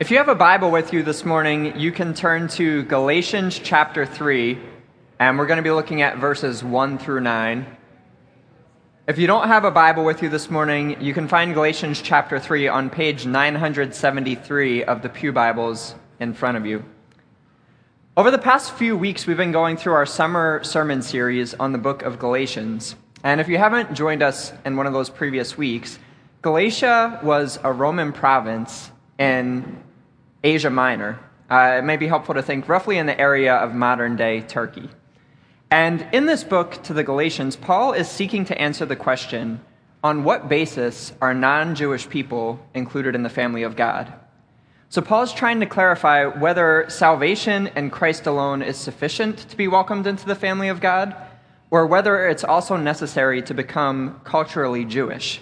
If 0.00 0.12
you 0.12 0.18
have 0.18 0.28
a 0.28 0.36
Bible 0.36 0.70
with 0.70 0.92
you 0.92 1.02
this 1.02 1.24
morning, 1.24 1.76
you 1.76 1.90
can 1.90 2.14
turn 2.14 2.46
to 2.50 2.84
Galatians 2.84 3.58
chapter 3.58 4.06
3, 4.06 4.56
and 5.18 5.36
we're 5.36 5.48
going 5.48 5.56
to 5.56 5.62
be 5.64 5.72
looking 5.72 6.02
at 6.02 6.18
verses 6.18 6.62
1 6.62 6.98
through 6.98 7.22
9. 7.22 7.66
If 9.08 9.18
you 9.18 9.26
don't 9.26 9.48
have 9.48 9.64
a 9.64 9.72
Bible 9.72 10.04
with 10.04 10.22
you 10.22 10.28
this 10.28 10.50
morning, 10.50 11.02
you 11.02 11.12
can 11.12 11.26
find 11.26 11.52
Galatians 11.52 12.00
chapter 12.00 12.38
3 12.38 12.68
on 12.68 12.90
page 12.90 13.26
973 13.26 14.84
of 14.84 15.02
the 15.02 15.08
Pew 15.08 15.32
Bibles 15.32 15.96
in 16.20 16.32
front 16.32 16.56
of 16.56 16.64
you. 16.64 16.84
Over 18.16 18.30
the 18.30 18.38
past 18.38 18.74
few 18.74 18.96
weeks, 18.96 19.26
we've 19.26 19.36
been 19.36 19.50
going 19.50 19.76
through 19.76 19.94
our 19.94 20.06
summer 20.06 20.62
sermon 20.62 21.02
series 21.02 21.54
on 21.54 21.72
the 21.72 21.78
book 21.78 22.02
of 22.02 22.20
Galatians. 22.20 22.94
And 23.24 23.40
if 23.40 23.48
you 23.48 23.58
haven't 23.58 23.94
joined 23.94 24.22
us 24.22 24.52
in 24.64 24.76
one 24.76 24.86
of 24.86 24.92
those 24.92 25.10
previous 25.10 25.58
weeks, 25.58 25.98
Galatia 26.42 27.18
was 27.24 27.58
a 27.64 27.72
Roman 27.72 28.12
province 28.12 28.92
in 29.18 29.82
Asia 30.44 30.70
Minor. 30.70 31.18
Uh, 31.50 31.76
it 31.78 31.84
may 31.84 31.96
be 31.96 32.06
helpful 32.06 32.34
to 32.34 32.42
think 32.42 32.68
roughly 32.68 32.98
in 32.98 33.06
the 33.06 33.18
area 33.18 33.54
of 33.54 33.74
modern 33.74 34.16
day 34.16 34.42
Turkey. 34.42 34.88
And 35.70 36.06
in 36.12 36.26
this 36.26 36.44
book 36.44 36.82
to 36.84 36.94
the 36.94 37.02
Galatians, 37.02 37.56
Paul 37.56 37.92
is 37.92 38.08
seeking 38.08 38.44
to 38.46 38.60
answer 38.60 38.86
the 38.86 38.96
question 38.96 39.60
on 40.02 40.24
what 40.24 40.48
basis 40.48 41.12
are 41.20 41.34
non 41.34 41.74
Jewish 41.74 42.08
people 42.08 42.60
included 42.74 43.14
in 43.14 43.22
the 43.22 43.28
family 43.28 43.62
of 43.62 43.76
God? 43.76 44.12
So, 44.90 45.02
Paul's 45.02 45.34
trying 45.34 45.60
to 45.60 45.66
clarify 45.66 46.24
whether 46.24 46.86
salvation 46.88 47.66
in 47.76 47.90
Christ 47.90 48.26
alone 48.26 48.62
is 48.62 48.76
sufficient 48.78 49.36
to 49.50 49.56
be 49.56 49.68
welcomed 49.68 50.06
into 50.06 50.24
the 50.24 50.34
family 50.34 50.68
of 50.68 50.80
God, 50.80 51.14
or 51.70 51.86
whether 51.86 52.26
it's 52.26 52.44
also 52.44 52.76
necessary 52.76 53.42
to 53.42 53.52
become 53.52 54.20
culturally 54.24 54.86
Jewish. 54.86 55.40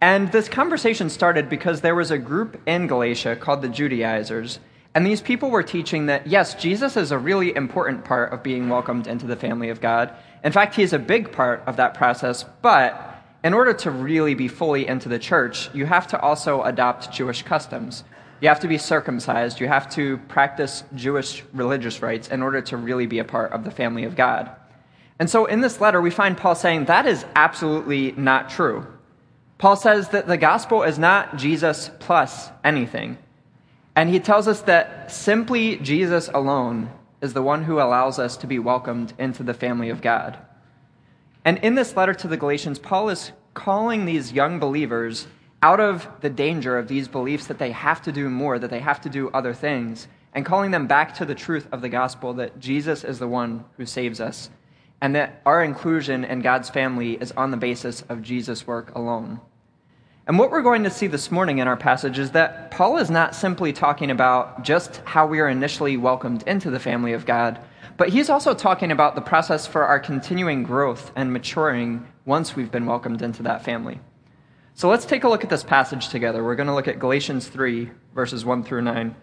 And 0.00 0.32
this 0.32 0.48
conversation 0.48 1.10
started 1.10 1.50
because 1.50 1.82
there 1.82 1.94
was 1.94 2.10
a 2.10 2.16
group 2.16 2.60
in 2.66 2.86
Galatia 2.86 3.36
called 3.36 3.60
the 3.60 3.68
Judaizers. 3.68 4.58
And 4.94 5.06
these 5.06 5.20
people 5.20 5.50
were 5.50 5.62
teaching 5.62 6.06
that, 6.06 6.26
yes, 6.26 6.54
Jesus 6.54 6.96
is 6.96 7.12
a 7.12 7.18
really 7.18 7.54
important 7.54 8.04
part 8.04 8.32
of 8.32 8.42
being 8.42 8.70
welcomed 8.70 9.06
into 9.06 9.26
the 9.26 9.36
family 9.36 9.68
of 9.68 9.80
God. 9.80 10.12
In 10.42 10.52
fact, 10.52 10.74
he's 10.74 10.94
a 10.94 10.98
big 10.98 11.32
part 11.32 11.62
of 11.66 11.76
that 11.76 11.92
process. 11.92 12.46
But 12.62 13.22
in 13.44 13.52
order 13.52 13.74
to 13.74 13.90
really 13.90 14.34
be 14.34 14.48
fully 14.48 14.86
into 14.88 15.08
the 15.08 15.18
church, 15.18 15.72
you 15.74 15.84
have 15.84 16.06
to 16.08 16.20
also 16.20 16.62
adopt 16.62 17.12
Jewish 17.12 17.42
customs. 17.42 18.02
You 18.40 18.48
have 18.48 18.60
to 18.60 18.68
be 18.68 18.78
circumcised. 18.78 19.60
You 19.60 19.68
have 19.68 19.90
to 19.90 20.16
practice 20.28 20.82
Jewish 20.94 21.44
religious 21.52 22.00
rites 22.00 22.28
in 22.28 22.42
order 22.42 22.62
to 22.62 22.78
really 22.78 23.06
be 23.06 23.18
a 23.18 23.24
part 23.24 23.52
of 23.52 23.64
the 23.64 23.70
family 23.70 24.04
of 24.04 24.16
God. 24.16 24.50
And 25.18 25.28
so 25.28 25.44
in 25.44 25.60
this 25.60 25.78
letter, 25.78 26.00
we 26.00 26.10
find 26.10 26.38
Paul 26.38 26.54
saying 26.54 26.86
that 26.86 27.06
is 27.06 27.26
absolutely 27.36 28.12
not 28.12 28.48
true. 28.48 28.86
Paul 29.60 29.76
says 29.76 30.08
that 30.08 30.26
the 30.26 30.38
gospel 30.38 30.84
is 30.84 30.98
not 30.98 31.36
Jesus 31.36 31.90
plus 32.00 32.48
anything. 32.64 33.18
And 33.94 34.08
he 34.08 34.18
tells 34.18 34.48
us 34.48 34.62
that 34.62 35.12
simply 35.12 35.76
Jesus 35.76 36.30
alone 36.32 36.90
is 37.20 37.34
the 37.34 37.42
one 37.42 37.64
who 37.64 37.78
allows 37.78 38.18
us 38.18 38.38
to 38.38 38.46
be 38.46 38.58
welcomed 38.58 39.12
into 39.18 39.42
the 39.42 39.52
family 39.52 39.90
of 39.90 40.00
God. 40.00 40.38
And 41.44 41.58
in 41.58 41.74
this 41.74 41.94
letter 41.94 42.14
to 42.14 42.26
the 42.26 42.38
Galatians, 42.38 42.78
Paul 42.78 43.10
is 43.10 43.32
calling 43.52 44.06
these 44.06 44.32
young 44.32 44.58
believers 44.58 45.26
out 45.62 45.78
of 45.78 46.08
the 46.22 46.30
danger 46.30 46.78
of 46.78 46.88
these 46.88 47.06
beliefs 47.06 47.46
that 47.48 47.58
they 47.58 47.72
have 47.72 48.00
to 48.00 48.12
do 48.12 48.30
more, 48.30 48.58
that 48.58 48.70
they 48.70 48.80
have 48.80 49.02
to 49.02 49.10
do 49.10 49.28
other 49.28 49.52
things, 49.52 50.08
and 50.32 50.46
calling 50.46 50.70
them 50.70 50.86
back 50.86 51.14
to 51.16 51.26
the 51.26 51.34
truth 51.34 51.68
of 51.70 51.82
the 51.82 51.90
gospel 51.90 52.32
that 52.32 52.58
Jesus 52.60 53.04
is 53.04 53.18
the 53.18 53.28
one 53.28 53.66
who 53.76 53.84
saves 53.84 54.22
us, 54.22 54.48
and 55.02 55.14
that 55.14 55.42
our 55.44 55.62
inclusion 55.62 56.24
in 56.24 56.40
God's 56.40 56.70
family 56.70 57.20
is 57.20 57.32
on 57.32 57.50
the 57.50 57.58
basis 57.58 58.00
of 58.08 58.22
Jesus' 58.22 58.66
work 58.66 58.94
alone. 58.94 59.38
And 60.30 60.38
what 60.38 60.52
we're 60.52 60.62
going 60.62 60.84
to 60.84 60.90
see 60.90 61.08
this 61.08 61.32
morning 61.32 61.58
in 61.58 61.66
our 61.66 61.76
passage 61.76 62.16
is 62.16 62.30
that 62.30 62.70
Paul 62.70 62.98
is 62.98 63.10
not 63.10 63.34
simply 63.34 63.72
talking 63.72 64.12
about 64.12 64.62
just 64.62 64.98
how 64.98 65.26
we 65.26 65.40
are 65.40 65.48
initially 65.48 65.96
welcomed 65.96 66.44
into 66.46 66.70
the 66.70 66.78
family 66.78 67.14
of 67.14 67.26
God, 67.26 67.58
but 67.96 68.10
he's 68.10 68.30
also 68.30 68.54
talking 68.54 68.92
about 68.92 69.16
the 69.16 69.20
process 69.22 69.66
for 69.66 69.84
our 69.84 69.98
continuing 69.98 70.62
growth 70.62 71.10
and 71.16 71.32
maturing 71.32 72.06
once 72.26 72.54
we've 72.54 72.70
been 72.70 72.86
welcomed 72.86 73.22
into 73.22 73.42
that 73.42 73.64
family. 73.64 73.98
So 74.74 74.88
let's 74.88 75.04
take 75.04 75.24
a 75.24 75.28
look 75.28 75.42
at 75.42 75.50
this 75.50 75.64
passage 75.64 76.10
together. 76.10 76.44
We're 76.44 76.54
going 76.54 76.68
to 76.68 76.76
look 76.76 76.86
at 76.86 77.00
Galatians 77.00 77.48
3, 77.48 77.90
verses 78.14 78.44
1 78.44 78.62
through 78.62 78.82
9. 78.82 79.16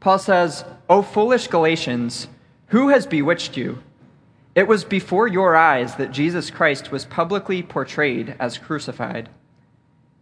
Paul 0.00 0.18
says, 0.18 0.64
O 0.90 1.00
foolish 1.00 1.46
Galatians, 1.46 2.26
who 2.70 2.88
has 2.88 3.06
bewitched 3.06 3.56
you? 3.56 3.84
It 4.56 4.66
was 4.66 4.82
before 4.82 5.28
your 5.28 5.54
eyes 5.54 5.94
that 5.94 6.10
Jesus 6.10 6.50
Christ 6.50 6.90
was 6.90 7.04
publicly 7.04 7.62
portrayed 7.62 8.34
as 8.40 8.58
crucified. 8.58 9.28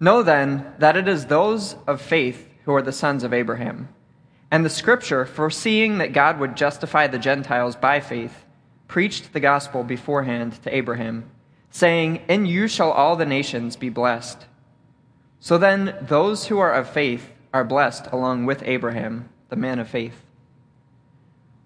Know 0.00 0.22
then 0.22 0.72
that 0.78 0.96
it 0.96 1.08
is 1.08 1.26
those 1.26 1.76
of 1.86 2.00
faith 2.00 2.48
who 2.64 2.74
are 2.74 2.82
the 2.82 2.92
sons 2.92 3.24
of 3.24 3.32
Abraham. 3.32 3.88
And 4.50 4.64
the 4.64 4.70
scripture, 4.70 5.24
foreseeing 5.24 5.98
that 5.98 6.12
God 6.12 6.38
would 6.38 6.56
justify 6.56 7.06
the 7.06 7.18
Gentiles 7.18 7.76
by 7.76 8.00
faith, 8.00 8.44
preached 8.88 9.32
the 9.32 9.40
gospel 9.40 9.82
beforehand 9.82 10.62
to 10.62 10.74
Abraham, 10.74 11.30
saying, 11.70 12.22
In 12.28 12.46
you 12.46 12.68
shall 12.68 12.92
all 12.92 13.16
the 13.16 13.26
nations 13.26 13.76
be 13.76 13.88
blessed. 13.88 14.46
So 15.40 15.58
then, 15.58 15.96
those 16.00 16.46
who 16.46 16.58
are 16.58 16.72
of 16.72 16.88
faith 16.88 17.32
are 17.52 17.64
blessed 17.64 18.06
along 18.12 18.46
with 18.46 18.62
Abraham, 18.64 19.28
the 19.48 19.56
man 19.56 19.78
of 19.78 19.88
faith. 19.88 20.24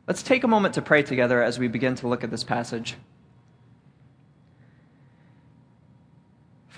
Let's 0.06 0.22
take 0.22 0.42
a 0.42 0.48
moment 0.48 0.74
to 0.74 0.82
pray 0.82 1.02
together 1.02 1.42
as 1.42 1.58
we 1.58 1.68
begin 1.68 1.94
to 1.96 2.08
look 2.08 2.24
at 2.24 2.30
this 2.30 2.44
passage. 2.44 2.96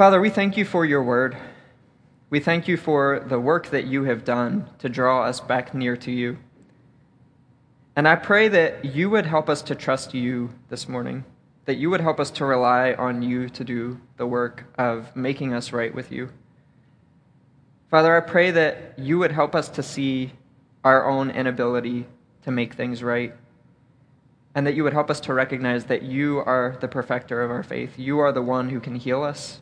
Father, 0.00 0.19
we 0.19 0.31
thank 0.31 0.56
you 0.56 0.65
for 0.65 0.87
your 0.87 1.03
word. 1.03 1.37
We 2.31 2.41
thank 2.41 2.66
you 2.66 2.78
for 2.78 3.21
the 3.21 3.38
work 3.38 3.66
that 3.66 3.84
you 3.84 4.05
have 4.05 4.25
done 4.25 4.66
to 4.78 4.88
draw 4.88 5.25
us 5.25 5.41
back 5.41 5.75
near 5.75 5.94
to 5.99 6.11
you. 6.11 6.38
And 7.94 8.09
I 8.09 8.16
pray 8.16 8.49
that 8.49 8.83
you 8.83 9.11
would 9.11 9.27
help 9.27 9.50
us 9.50 9.61
to 9.61 9.75
trust 9.75 10.15
you 10.15 10.55
this 10.71 10.88
morning, 10.88 11.27
that 11.66 11.77
you 11.77 11.91
would 11.91 12.00
help 12.00 12.19
us 12.19 12.31
to 12.31 12.47
rely 12.47 12.94
on 12.94 13.21
you 13.21 13.50
to 13.50 13.62
do 13.62 14.00
the 14.16 14.27
work 14.27 14.65
of 14.78 15.15
making 15.15 15.53
us 15.53 15.71
right 15.71 15.94
with 15.94 16.11
you. 16.11 16.31
Father, 17.91 18.17
I 18.17 18.21
pray 18.21 18.50
that 18.53 18.99
you 18.99 19.19
would 19.19 19.32
help 19.32 19.55
us 19.55 19.69
to 19.69 19.82
see 19.82 20.32
our 20.82 21.11
own 21.11 21.28
inability 21.28 22.06
to 22.44 22.50
make 22.50 22.72
things 22.72 23.03
right, 23.03 23.34
and 24.55 24.67
that 24.67 24.75
you 24.75 24.82
would 24.82 24.94
help 24.94 25.11
us 25.11 25.21
to 25.21 25.34
recognize 25.34 25.84
that 25.84 26.05
you 26.05 26.38
are 26.38 26.78
the 26.81 26.88
perfecter 26.88 27.43
of 27.43 27.50
our 27.50 27.62
faith. 27.62 27.99
You 27.99 28.19
are 28.19 28.32
the 28.32 28.41
one 28.41 28.71
who 28.71 28.81
can 28.81 28.94
heal 28.94 29.22
us. 29.22 29.61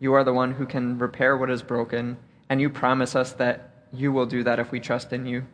You 0.00 0.14
are 0.14 0.24
the 0.24 0.32
one 0.32 0.52
who 0.52 0.66
can 0.66 0.98
repair 0.98 1.36
what 1.36 1.50
is 1.50 1.62
broken, 1.62 2.16
and 2.48 2.60
you 2.60 2.70
promise 2.70 3.16
us 3.16 3.32
that 3.34 3.70
you 3.92 4.12
will 4.12 4.26
do 4.26 4.42
that 4.44 4.58
if 4.58 4.70
we 4.70 4.80
trust 4.80 5.12
in 5.12 5.26
you. 5.26 5.46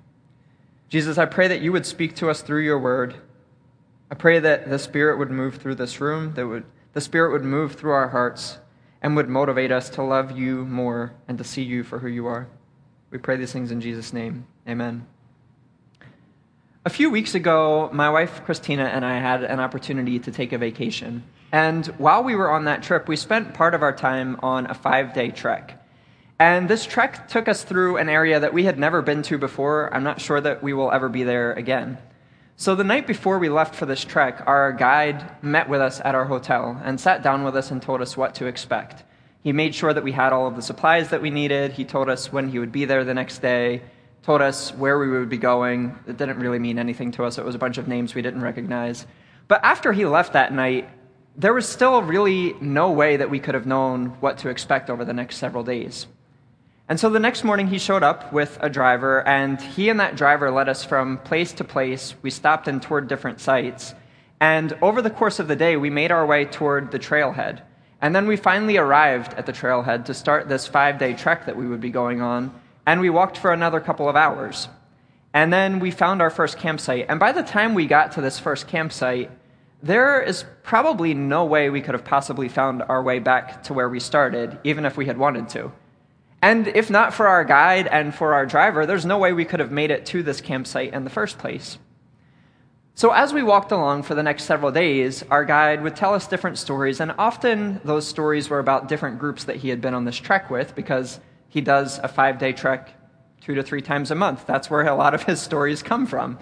Jesus, 0.88 1.18
I 1.18 1.24
pray 1.24 1.48
that 1.48 1.60
you 1.60 1.72
would 1.72 1.86
speak 1.86 2.14
to 2.16 2.28
us 2.30 2.42
through 2.42 2.62
your 2.62 2.78
word. 2.78 3.14
I 4.10 4.14
pray 4.14 4.38
that 4.38 4.68
the 4.68 4.78
Spirit 4.78 5.18
would 5.18 5.30
move 5.30 5.56
through 5.56 5.76
this 5.76 6.00
room, 6.00 6.34
that 6.34 6.46
would, 6.46 6.64
the 6.92 7.00
Spirit 7.00 7.32
would 7.32 7.44
move 7.44 7.74
through 7.74 7.92
our 7.92 8.08
hearts, 8.08 8.58
and 9.02 9.16
would 9.16 9.28
motivate 9.28 9.72
us 9.72 9.90
to 9.90 10.02
love 10.02 10.36
you 10.38 10.64
more 10.64 11.14
and 11.28 11.38
to 11.38 11.44
see 11.44 11.62
you 11.62 11.82
for 11.82 11.98
who 11.98 12.08
you 12.08 12.26
are. 12.26 12.48
We 13.10 13.18
pray 13.18 13.36
these 13.36 13.52
things 13.52 13.70
in 13.70 13.80
Jesus' 13.80 14.12
name. 14.12 14.46
Amen. 14.68 15.06
A 16.86 16.90
few 16.90 17.08
weeks 17.10 17.34
ago, 17.34 17.88
my 17.92 18.10
wife 18.10 18.44
Christina 18.44 18.84
and 18.84 19.04
I 19.04 19.18
had 19.18 19.42
an 19.42 19.58
opportunity 19.58 20.18
to 20.18 20.30
take 20.30 20.52
a 20.52 20.58
vacation. 20.58 21.22
And 21.54 21.86
while 21.98 22.24
we 22.24 22.34
were 22.34 22.50
on 22.50 22.64
that 22.64 22.82
trip, 22.82 23.06
we 23.06 23.14
spent 23.14 23.54
part 23.54 23.74
of 23.74 23.82
our 23.84 23.92
time 23.92 24.40
on 24.42 24.68
a 24.68 24.74
five 24.74 25.14
day 25.14 25.30
trek. 25.30 25.80
And 26.40 26.68
this 26.68 26.84
trek 26.84 27.28
took 27.28 27.46
us 27.46 27.62
through 27.62 27.98
an 27.98 28.08
area 28.08 28.40
that 28.40 28.52
we 28.52 28.64
had 28.64 28.76
never 28.76 29.02
been 29.02 29.22
to 29.22 29.38
before. 29.38 29.88
I'm 29.94 30.02
not 30.02 30.20
sure 30.20 30.40
that 30.40 30.64
we 30.64 30.72
will 30.72 30.90
ever 30.90 31.08
be 31.08 31.22
there 31.22 31.52
again. 31.52 31.98
So, 32.56 32.74
the 32.74 32.82
night 32.82 33.06
before 33.06 33.38
we 33.38 33.48
left 33.48 33.76
for 33.76 33.86
this 33.86 34.04
trek, 34.04 34.42
our 34.46 34.72
guide 34.72 35.44
met 35.44 35.68
with 35.68 35.80
us 35.80 36.00
at 36.04 36.16
our 36.16 36.24
hotel 36.24 36.82
and 36.82 37.00
sat 37.00 37.22
down 37.22 37.44
with 37.44 37.54
us 37.54 37.70
and 37.70 37.80
told 37.80 38.02
us 38.02 38.16
what 38.16 38.34
to 38.34 38.46
expect. 38.46 39.04
He 39.44 39.52
made 39.52 39.76
sure 39.76 39.94
that 39.94 40.02
we 40.02 40.10
had 40.10 40.32
all 40.32 40.48
of 40.48 40.56
the 40.56 40.62
supplies 40.62 41.10
that 41.10 41.22
we 41.22 41.30
needed. 41.30 41.70
He 41.70 41.84
told 41.84 42.08
us 42.08 42.32
when 42.32 42.48
he 42.48 42.58
would 42.58 42.72
be 42.72 42.84
there 42.84 43.04
the 43.04 43.14
next 43.14 43.38
day, 43.38 43.82
told 44.24 44.42
us 44.42 44.74
where 44.74 44.98
we 44.98 45.08
would 45.08 45.28
be 45.28 45.38
going. 45.38 45.96
It 46.08 46.16
didn't 46.16 46.40
really 46.40 46.58
mean 46.58 46.80
anything 46.80 47.12
to 47.12 47.22
us, 47.22 47.38
it 47.38 47.44
was 47.44 47.54
a 47.54 47.58
bunch 47.58 47.78
of 47.78 47.86
names 47.86 48.12
we 48.12 48.22
didn't 48.22 48.42
recognize. 48.42 49.06
But 49.46 49.60
after 49.62 49.92
he 49.92 50.04
left 50.04 50.32
that 50.32 50.52
night, 50.52 50.90
there 51.36 51.54
was 51.54 51.68
still 51.68 52.02
really 52.02 52.54
no 52.60 52.90
way 52.90 53.16
that 53.16 53.30
we 53.30 53.40
could 53.40 53.54
have 53.54 53.66
known 53.66 54.06
what 54.20 54.38
to 54.38 54.48
expect 54.48 54.88
over 54.88 55.04
the 55.04 55.12
next 55.12 55.36
several 55.36 55.64
days. 55.64 56.06
And 56.88 57.00
so 57.00 57.08
the 57.08 57.18
next 57.18 57.44
morning 57.44 57.68
he 57.68 57.78
showed 57.78 58.02
up 58.02 58.32
with 58.32 58.58
a 58.60 58.68
driver, 58.68 59.26
and 59.26 59.60
he 59.60 59.88
and 59.88 59.98
that 60.00 60.16
driver 60.16 60.50
led 60.50 60.68
us 60.68 60.84
from 60.84 61.18
place 61.18 61.52
to 61.54 61.64
place. 61.64 62.14
We 62.22 62.30
stopped 62.30 62.68
and 62.68 62.80
toured 62.80 63.08
different 63.08 63.40
sites. 63.40 63.94
And 64.38 64.76
over 64.82 65.00
the 65.00 65.10
course 65.10 65.38
of 65.38 65.48
the 65.48 65.56
day, 65.56 65.76
we 65.76 65.88
made 65.88 66.12
our 66.12 66.26
way 66.26 66.44
toward 66.44 66.90
the 66.90 66.98
trailhead. 66.98 67.62
And 68.02 68.14
then 68.14 68.26
we 68.26 68.36
finally 68.36 68.76
arrived 68.76 69.32
at 69.34 69.46
the 69.46 69.52
trailhead 69.52 70.04
to 70.04 70.14
start 70.14 70.48
this 70.48 70.66
five 70.66 70.98
day 70.98 71.14
trek 71.14 71.46
that 71.46 71.56
we 71.56 71.66
would 71.66 71.80
be 71.80 71.90
going 71.90 72.20
on. 72.20 72.54
And 72.84 73.00
we 73.00 73.08
walked 73.08 73.38
for 73.38 73.50
another 73.50 73.80
couple 73.80 74.08
of 74.08 74.16
hours. 74.16 74.68
And 75.32 75.50
then 75.50 75.80
we 75.80 75.90
found 75.90 76.20
our 76.20 76.28
first 76.28 76.58
campsite. 76.58 77.06
And 77.08 77.18
by 77.18 77.32
the 77.32 77.42
time 77.42 77.72
we 77.72 77.86
got 77.86 78.12
to 78.12 78.20
this 78.20 78.38
first 78.38 78.68
campsite, 78.68 79.30
there 79.84 80.22
is 80.22 80.46
probably 80.62 81.12
no 81.12 81.44
way 81.44 81.68
we 81.68 81.82
could 81.82 81.94
have 81.94 82.06
possibly 82.06 82.48
found 82.48 82.82
our 82.88 83.02
way 83.02 83.18
back 83.18 83.62
to 83.64 83.74
where 83.74 83.88
we 83.88 84.00
started, 84.00 84.58
even 84.64 84.86
if 84.86 84.96
we 84.96 85.04
had 85.04 85.18
wanted 85.18 85.50
to. 85.50 85.70
And 86.40 86.68
if 86.68 86.88
not 86.88 87.12
for 87.12 87.28
our 87.28 87.44
guide 87.44 87.86
and 87.88 88.14
for 88.14 88.32
our 88.32 88.46
driver, 88.46 88.86
there's 88.86 89.04
no 89.04 89.18
way 89.18 89.34
we 89.34 89.44
could 89.44 89.60
have 89.60 89.70
made 89.70 89.90
it 89.90 90.06
to 90.06 90.22
this 90.22 90.40
campsite 90.40 90.94
in 90.94 91.04
the 91.04 91.10
first 91.10 91.36
place. 91.36 91.78
So, 92.94 93.10
as 93.10 93.34
we 93.34 93.42
walked 93.42 93.72
along 93.72 94.04
for 94.04 94.14
the 94.14 94.22
next 94.22 94.44
several 94.44 94.70
days, 94.70 95.22
our 95.30 95.44
guide 95.44 95.82
would 95.82 95.96
tell 95.96 96.14
us 96.14 96.28
different 96.28 96.58
stories, 96.58 97.00
and 97.00 97.12
often 97.18 97.80
those 97.84 98.06
stories 98.06 98.48
were 98.48 98.60
about 98.60 98.88
different 98.88 99.18
groups 99.18 99.44
that 99.44 99.56
he 99.56 99.68
had 99.68 99.80
been 99.80 99.94
on 99.94 100.04
this 100.04 100.16
trek 100.16 100.48
with 100.48 100.74
because 100.74 101.20
he 101.48 101.60
does 101.60 101.98
a 101.98 102.08
five 102.08 102.38
day 102.38 102.52
trek 102.52 102.94
two 103.40 103.54
to 103.54 103.62
three 103.62 103.82
times 103.82 104.10
a 104.10 104.14
month. 104.14 104.46
That's 104.46 104.70
where 104.70 104.86
a 104.86 104.94
lot 104.94 105.12
of 105.12 105.24
his 105.24 105.42
stories 105.42 105.82
come 105.82 106.06
from. 106.06 106.38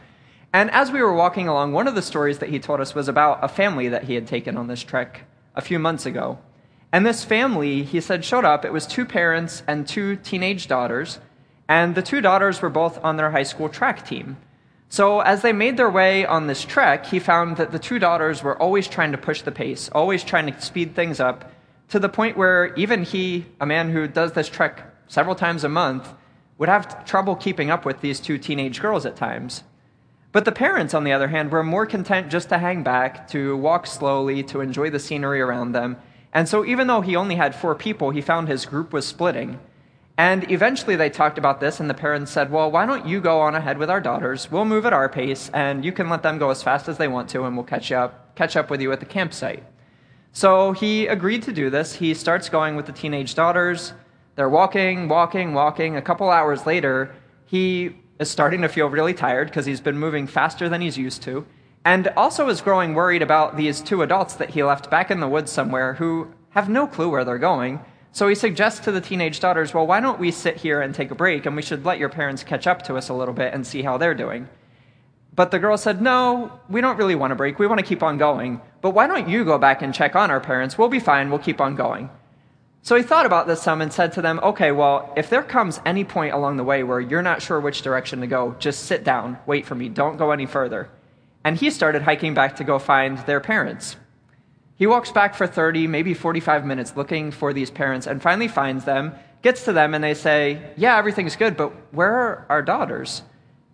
And 0.52 0.70
as 0.70 0.92
we 0.92 1.00
were 1.00 1.14
walking 1.14 1.48
along, 1.48 1.72
one 1.72 1.88
of 1.88 1.94
the 1.94 2.02
stories 2.02 2.38
that 2.38 2.50
he 2.50 2.58
told 2.58 2.80
us 2.80 2.94
was 2.94 3.08
about 3.08 3.42
a 3.42 3.48
family 3.48 3.88
that 3.88 4.04
he 4.04 4.14
had 4.14 4.26
taken 4.26 4.56
on 4.56 4.66
this 4.66 4.82
trek 4.82 5.22
a 5.54 5.62
few 5.62 5.78
months 5.78 6.04
ago. 6.04 6.38
And 6.92 7.06
this 7.06 7.24
family, 7.24 7.84
he 7.84 8.00
said, 8.02 8.24
showed 8.24 8.44
up. 8.44 8.64
It 8.64 8.72
was 8.72 8.86
two 8.86 9.06
parents 9.06 9.62
and 9.66 9.88
two 9.88 10.16
teenage 10.16 10.68
daughters. 10.68 11.20
And 11.68 11.94
the 11.94 12.02
two 12.02 12.20
daughters 12.20 12.60
were 12.60 12.68
both 12.68 13.02
on 13.02 13.16
their 13.16 13.30
high 13.30 13.44
school 13.44 13.70
track 13.70 14.06
team. 14.06 14.36
So 14.90 15.20
as 15.20 15.40
they 15.40 15.54
made 15.54 15.78
their 15.78 15.88
way 15.88 16.26
on 16.26 16.48
this 16.48 16.66
trek, 16.66 17.06
he 17.06 17.18
found 17.18 17.56
that 17.56 17.72
the 17.72 17.78
two 17.78 17.98
daughters 17.98 18.42
were 18.42 18.60
always 18.60 18.86
trying 18.86 19.12
to 19.12 19.18
push 19.18 19.40
the 19.40 19.50
pace, 19.50 19.88
always 19.94 20.22
trying 20.22 20.52
to 20.52 20.60
speed 20.60 20.94
things 20.94 21.18
up, 21.18 21.50
to 21.88 21.98
the 21.98 22.10
point 22.10 22.36
where 22.36 22.74
even 22.74 23.04
he, 23.04 23.46
a 23.58 23.64
man 23.64 23.90
who 23.90 24.06
does 24.06 24.32
this 24.32 24.50
trek 24.50 24.82
several 25.08 25.34
times 25.34 25.64
a 25.64 25.68
month, 25.70 26.12
would 26.58 26.68
have 26.68 27.06
trouble 27.06 27.36
keeping 27.36 27.70
up 27.70 27.86
with 27.86 28.02
these 28.02 28.20
two 28.20 28.36
teenage 28.36 28.82
girls 28.82 29.06
at 29.06 29.16
times. 29.16 29.64
But 30.32 30.44
the 30.44 30.52
parents, 30.52 30.94
on 30.94 31.04
the 31.04 31.12
other 31.12 31.28
hand, 31.28 31.52
were 31.52 31.62
more 31.62 31.86
content 31.86 32.30
just 32.30 32.48
to 32.48 32.58
hang 32.58 32.82
back, 32.82 33.28
to 33.28 33.56
walk 33.56 33.86
slowly, 33.86 34.42
to 34.44 34.60
enjoy 34.60 34.90
the 34.90 34.98
scenery 34.98 35.40
around 35.40 35.72
them, 35.72 35.98
and 36.32 36.48
so, 36.48 36.64
even 36.64 36.86
though 36.86 37.02
he 37.02 37.14
only 37.14 37.36
had 37.36 37.54
four 37.54 37.74
people, 37.74 38.10
he 38.10 38.22
found 38.22 38.48
his 38.48 38.64
group 38.64 38.92
was 38.92 39.06
splitting. 39.06 39.60
And 40.16 40.50
eventually 40.50 40.96
they 40.96 41.10
talked 41.10 41.36
about 41.36 41.60
this, 41.60 41.78
and 41.78 41.90
the 41.90 41.94
parents 41.94 42.30
said, 42.30 42.50
Well, 42.50 42.70
why 42.70 42.86
don't 42.86 43.06
you 43.06 43.20
go 43.20 43.40
on 43.40 43.54
ahead 43.54 43.76
with 43.76 43.90
our 43.90 44.00
daughters? 44.00 44.50
We'll 44.50 44.64
move 44.64 44.86
at 44.86 44.92
our 44.92 45.08
pace, 45.08 45.50
and 45.52 45.84
you 45.84 45.92
can 45.92 46.08
let 46.08 46.22
them 46.22 46.38
go 46.38 46.50
as 46.50 46.62
fast 46.62 46.88
as 46.88 46.96
they 46.96 47.08
want 47.08 47.28
to, 47.30 47.44
and 47.44 47.56
we'll 47.56 47.66
catch 47.66 47.92
up, 47.92 48.34
catch 48.34 48.56
up 48.56 48.70
with 48.70 48.80
you 48.80 48.92
at 48.92 49.00
the 49.00 49.06
campsite. 49.06 49.62
So 50.32 50.72
he 50.72 51.06
agreed 51.06 51.42
to 51.42 51.52
do 51.52 51.68
this. 51.68 51.94
He 51.94 52.14
starts 52.14 52.48
going 52.48 52.76
with 52.76 52.86
the 52.86 52.92
teenage 52.92 53.34
daughters. 53.34 53.92
They're 54.34 54.48
walking, 54.48 55.08
walking, 55.08 55.52
walking. 55.52 55.96
A 55.96 56.02
couple 56.02 56.30
hours 56.30 56.64
later, 56.64 57.14
he 57.44 57.96
is 58.22 58.30
starting 58.30 58.62
to 58.62 58.68
feel 58.68 58.88
really 58.88 59.12
tired 59.12 59.48
because 59.48 59.66
he's 59.66 59.82
been 59.82 59.98
moving 59.98 60.26
faster 60.26 60.70
than 60.70 60.80
he's 60.80 60.96
used 60.96 61.22
to 61.24 61.44
and 61.84 62.08
also 62.16 62.48
is 62.48 62.60
growing 62.60 62.94
worried 62.94 63.22
about 63.22 63.56
these 63.56 63.80
two 63.80 64.02
adults 64.02 64.34
that 64.34 64.50
he 64.50 64.62
left 64.62 64.90
back 64.90 65.10
in 65.10 65.20
the 65.20 65.28
woods 65.28 65.50
somewhere 65.50 65.94
who 65.94 66.32
have 66.50 66.68
no 66.68 66.86
clue 66.86 67.10
where 67.10 67.24
they're 67.24 67.38
going. 67.38 67.80
So 68.12 68.28
he 68.28 68.34
suggests 68.34 68.80
to 68.84 68.92
the 68.92 69.00
teenage 69.00 69.40
daughters, 69.40 69.74
well, 69.74 69.86
why 69.86 70.00
don't 70.00 70.20
we 70.20 70.30
sit 70.30 70.56
here 70.56 70.80
and 70.80 70.94
take 70.94 71.10
a 71.10 71.16
break 71.16 71.46
and 71.46 71.56
we 71.56 71.62
should 71.62 71.84
let 71.84 71.98
your 71.98 72.08
parents 72.08 72.44
catch 72.44 72.66
up 72.66 72.82
to 72.82 72.96
us 72.96 73.08
a 73.08 73.14
little 73.14 73.34
bit 73.34 73.54
and 73.54 73.66
see 73.66 73.82
how 73.82 73.98
they're 73.98 74.14
doing. 74.14 74.48
But 75.34 75.50
the 75.50 75.58
girls 75.58 75.82
said, 75.82 76.02
no, 76.02 76.60
we 76.68 76.82
don't 76.82 76.98
really 76.98 77.14
want 77.14 77.32
a 77.32 77.36
break. 77.36 77.58
We 77.58 77.66
want 77.66 77.80
to 77.80 77.86
keep 77.86 78.02
on 78.02 78.18
going. 78.18 78.60
But 78.82 78.90
why 78.90 79.06
don't 79.06 79.28
you 79.28 79.44
go 79.44 79.56
back 79.56 79.80
and 79.80 79.94
check 79.94 80.14
on 80.14 80.30
our 80.30 80.40
parents? 80.40 80.76
We'll 80.76 80.88
be 80.88 81.00
fine. 81.00 81.30
We'll 81.30 81.38
keep 81.38 81.60
on 81.60 81.74
going. 81.74 82.10
So 82.82 82.96
he 82.96 83.02
thought 83.02 83.26
about 83.26 83.46
this 83.46 83.62
some 83.62 83.80
and 83.80 83.92
said 83.92 84.12
to 84.14 84.22
them, 84.22 84.40
okay, 84.42 84.72
well, 84.72 85.12
if 85.16 85.30
there 85.30 85.42
comes 85.42 85.80
any 85.86 86.04
point 86.04 86.34
along 86.34 86.56
the 86.56 86.64
way 86.64 86.82
where 86.82 87.00
you're 87.00 87.22
not 87.22 87.40
sure 87.40 87.60
which 87.60 87.82
direction 87.82 88.20
to 88.20 88.26
go, 88.26 88.56
just 88.58 88.86
sit 88.86 89.04
down, 89.04 89.38
wait 89.46 89.66
for 89.66 89.74
me, 89.74 89.88
don't 89.88 90.16
go 90.16 90.32
any 90.32 90.46
further 90.46 90.90
and 91.44 91.56
he 91.56 91.70
started 91.70 92.02
hiking 92.02 92.34
back 92.34 92.56
to 92.56 92.64
go 92.64 92.78
find 92.78 93.18
their 93.18 93.40
parents. 93.40 93.96
He 94.76 94.86
walks 94.86 95.12
back 95.12 95.34
for 95.34 95.46
30, 95.46 95.86
maybe 95.86 96.14
45 96.14 96.64
minutes 96.64 96.96
looking 96.96 97.30
for 97.30 97.52
these 97.52 97.70
parents 97.70 98.06
and 98.06 98.22
finally 98.22 98.48
finds 98.48 98.84
them, 98.84 99.14
gets 99.42 99.64
to 99.64 99.72
them, 99.72 99.94
and 99.94 100.02
they 100.02 100.14
say, 100.14 100.72
Yeah, 100.76 100.96
everything's 100.96 101.36
good, 101.36 101.56
but 101.56 101.72
where 101.92 102.12
are 102.12 102.46
our 102.48 102.62
daughters? 102.62 103.22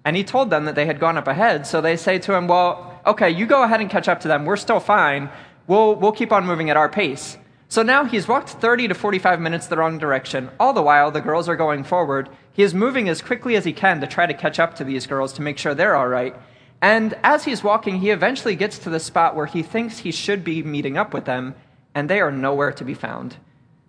And 0.04 0.16
he 0.16 0.24
told 0.24 0.50
them 0.50 0.64
that 0.64 0.74
they 0.74 0.86
had 0.86 1.00
gone 1.00 1.18
up 1.18 1.28
ahead, 1.28 1.66
so 1.66 1.80
they 1.80 1.96
say 1.96 2.18
to 2.20 2.34
him, 2.34 2.48
Well, 2.48 3.00
okay, 3.06 3.30
you 3.30 3.46
go 3.46 3.62
ahead 3.62 3.80
and 3.80 3.90
catch 3.90 4.08
up 4.08 4.20
to 4.20 4.28
them. 4.28 4.44
We're 4.44 4.56
still 4.56 4.80
fine. 4.80 5.30
We'll, 5.66 5.94
we'll 5.94 6.12
keep 6.12 6.32
on 6.32 6.46
moving 6.46 6.70
at 6.70 6.76
our 6.76 6.88
pace. 6.88 7.36
So 7.70 7.82
now 7.82 8.04
he's 8.04 8.26
walked 8.26 8.48
30 8.48 8.88
to 8.88 8.94
45 8.94 9.40
minutes 9.40 9.66
the 9.66 9.76
wrong 9.76 9.98
direction. 9.98 10.50
All 10.58 10.72
the 10.72 10.82
while, 10.82 11.10
the 11.10 11.20
girls 11.20 11.50
are 11.50 11.56
going 11.56 11.84
forward. 11.84 12.30
He 12.50 12.62
is 12.62 12.72
moving 12.72 13.10
as 13.10 13.20
quickly 13.20 13.56
as 13.56 13.66
he 13.66 13.74
can 13.74 14.00
to 14.00 14.06
try 14.06 14.24
to 14.24 14.32
catch 14.32 14.58
up 14.58 14.74
to 14.76 14.84
these 14.84 15.06
girls 15.06 15.34
to 15.34 15.42
make 15.42 15.58
sure 15.58 15.74
they're 15.74 15.94
all 15.94 16.08
right. 16.08 16.34
And 16.80 17.14
as 17.22 17.44
he's 17.44 17.62
walking, 17.62 17.98
he 17.98 18.10
eventually 18.10 18.56
gets 18.56 18.78
to 18.78 18.90
the 18.90 18.98
spot 18.98 19.36
where 19.36 19.46
he 19.46 19.62
thinks 19.62 19.98
he 19.98 20.12
should 20.12 20.44
be 20.44 20.62
meeting 20.62 20.96
up 20.96 21.12
with 21.12 21.26
them, 21.26 21.54
and 21.94 22.08
they 22.08 22.20
are 22.20 22.32
nowhere 22.32 22.72
to 22.72 22.84
be 22.84 22.94
found. 22.94 23.36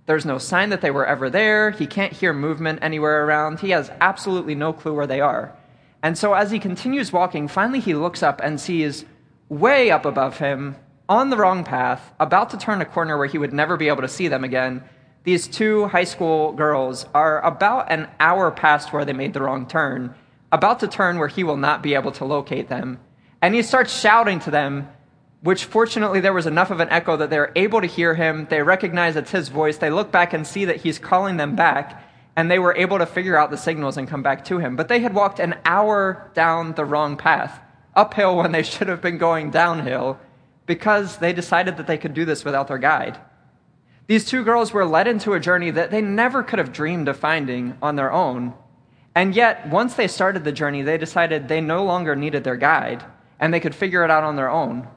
There's 0.08 0.26
no 0.26 0.40
sign 0.40 0.72
that 0.72 0.82
they 0.82 0.92
were 0.92 1.06
ever 1.06 1.30
there. 1.30 1.72
He 1.72 1.88
can't 1.88 2.12
hear 2.12 2.34
movement 2.34 2.80
anywhere 2.82 3.26
around. 3.26 3.60
He 3.60 3.70
has 3.70 3.92
absolutely 4.02 4.56
no 4.56 4.74
clue 4.74 4.94
where 4.94 5.08
they 5.08 5.22
are. 5.22 5.56
And 6.02 6.18
so, 6.18 6.34
as 6.34 6.52
he 6.52 6.60
continues 6.60 7.14
walking, 7.14 7.48
finally 7.48 7.80
he 7.80 7.94
looks 7.94 8.24
up 8.24 8.42
and 8.44 8.60
sees 8.60 9.06
way 9.50 9.92
up 9.92 10.06
above 10.06 10.40
him, 10.40 10.76
on 11.10 11.30
the 11.30 11.38
wrong 11.38 11.66
path, 11.66 12.14
about 12.20 12.52
to 12.52 12.58
turn 12.58 12.80
a 12.80 12.86
corner 12.86 13.18
where 13.18 13.28
he 13.28 13.38
would 13.38 13.52
never 13.52 13.76
be 13.76 13.90
able 13.90 14.04
to 14.04 14.08
see 14.08 14.30
them 14.30 14.46
again. 14.46 14.84
These 15.26 15.48
two 15.48 15.88
high 15.88 16.06
school 16.06 16.54
girls 16.54 17.06
are 17.14 17.42
about 17.42 17.92
an 17.92 18.08
hour 18.22 18.52
past 18.52 18.94
where 18.94 19.04
they 19.04 19.12
made 19.12 19.34
the 19.34 19.42
wrong 19.42 19.66
turn 19.66 20.16
about 20.52 20.80
to 20.80 20.88
turn 20.88 21.20
where 21.20 21.28
he 21.28 21.44
will 21.44 21.58
not 21.58 21.84
be 21.84 21.94
able 21.94 22.12
to 22.14 22.26
locate 22.26 22.70
them. 22.70 23.00
And 23.42 23.54
he 23.54 23.62
starts 23.62 23.98
shouting 23.98 24.40
to 24.42 24.52
them, 24.52 24.90
which 25.42 25.66
fortunately 25.66 26.20
there 26.20 26.34
was 26.34 26.48
enough 26.48 26.72
of 26.72 26.80
an 26.80 26.90
echo 26.90 27.16
that 27.18 27.30
they're 27.30 27.52
able 27.56 27.82
to 27.82 27.88
hear 27.88 28.14
him. 28.16 28.48
They 28.50 28.62
recognize 28.62 29.16
it's 29.16 29.32
his 29.32 29.50
voice. 29.50 29.78
They 29.78 29.90
look 29.90 30.12
back 30.12 30.34
and 30.34 30.46
see 30.46 30.66
that 30.66 30.78
he's 30.78 31.00
calling 31.00 31.38
them 31.38 31.56
back, 31.56 32.04
and 32.36 32.50
they 32.50 32.60
were 32.60 32.76
able 32.76 32.98
to 32.98 33.06
figure 33.06 33.38
out 33.38 33.52
the 33.52 33.58
signals 33.58 33.98
and 33.98 34.08
come 34.08 34.24
back 34.24 34.44
to 34.46 34.58
him. 34.58 34.76
But 34.76 34.88
they 34.88 35.00
had 35.00 35.14
walked 35.14 35.40
an 35.40 35.56
hour 35.66 36.30
down 36.34 36.74
the 36.74 36.86
wrong 36.86 37.16
path, 37.16 37.60
uphill 37.96 38.38
when 38.38 38.52
they 38.52 38.64
should 38.64 38.88
have 38.88 39.02
been 39.02 39.18
going 39.18 39.52
downhill, 39.52 40.20
because 40.70 41.18
they 41.18 41.34
decided 41.34 41.76
that 41.76 41.88
they 41.88 41.98
could 41.98 42.14
do 42.14 42.24
this 42.24 42.46
without 42.46 42.70
their 42.70 42.78
guide. 42.78 43.20
These 44.08 44.24
two 44.24 44.46
girls 44.46 44.72
were 44.72 44.86
led 44.86 45.08
into 45.08 45.34
a 45.34 45.40
journey 45.42 45.72
that 45.72 45.92
they 45.92 46.02
never 46.02 46.44
could 46.44 46.60
have 46.60 46.72
dreamed 46.72 47.10
of 47.10 47.18
finding 47.18 47.78
on 47.82 47.98
their 47.98 48.14
own 48.14 48.54
and 49.16 49.36
yet, 49.36 49.68
once 49.68 49.96
they 49.96 50.08
started 50.08 50.44
the 50.44 50.52
journey, 50.52 50.82
they 50.82 50.98
decided 50.98 51.48
they 51.48 51.62
no 51.62 51.84
longer 51.84 52.16
needed 52.16 52.44
their 52.44 52.56
guide 52.56 53.04
and 53.40 53.54
they 53.54 53.60
could 53.60 53.76
figure 53.76 54.04
it 54.04 54.12
out 54.12 54.24
on 54.24 54.36
their 54.36 54.50
own. 54.50 54.88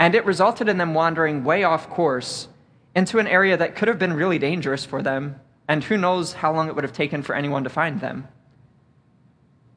And 0.00 0.14
it 0.14 0.24
resulted 0.24 0.68
in 0.68 0.78
them 0.78 0.94
wandering 0.94 1.44
way 1.44 1.64
off 1.64 1.90
course 1.90 2.48
into 2.94 3.18
an 3.18 3.26
area 3.26 3.56
that 3.56 3.76
could 3.76 3.88
have 3.88 3.98
been 3.98 4.14
really 4.14 4.38
dangerous 4.38 4.84
for 4.84 5.02
them, 5.02 5.40
and 5.68 5.84
who 5.84 5.96
knows 5.96 6.32
how 6.32 6.52
long 6.52 6.68
it 6.68 6.74
would 6.74 6.84
have 6.84 6.92
taken 6.92 7.22
for 7.22 7.34
anyone 7.34 7.64
to 7.64 7.70
find 7.70 8.00
them. 8.00 8.26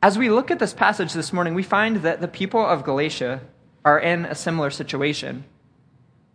As 0.01 0.17
we 0.17 0.29
look 0.29 0.49
at 0.49 0.59
this 0.59 0.73
passage 0.73 1.13
this 1.13 1.33
morning, 1.33 1.53
we 1.53 1.61
find 1.61 1.97
that 1.97 2.21
the 2.21 2.27
people 2.27 2.65
of 2.65 2.83
Galatia 2.83 3.41
are 3.83 3.99
in 3.99 4.25
a 4.25 4.35
similar 4.35 4.69
situation. 4.69 5.43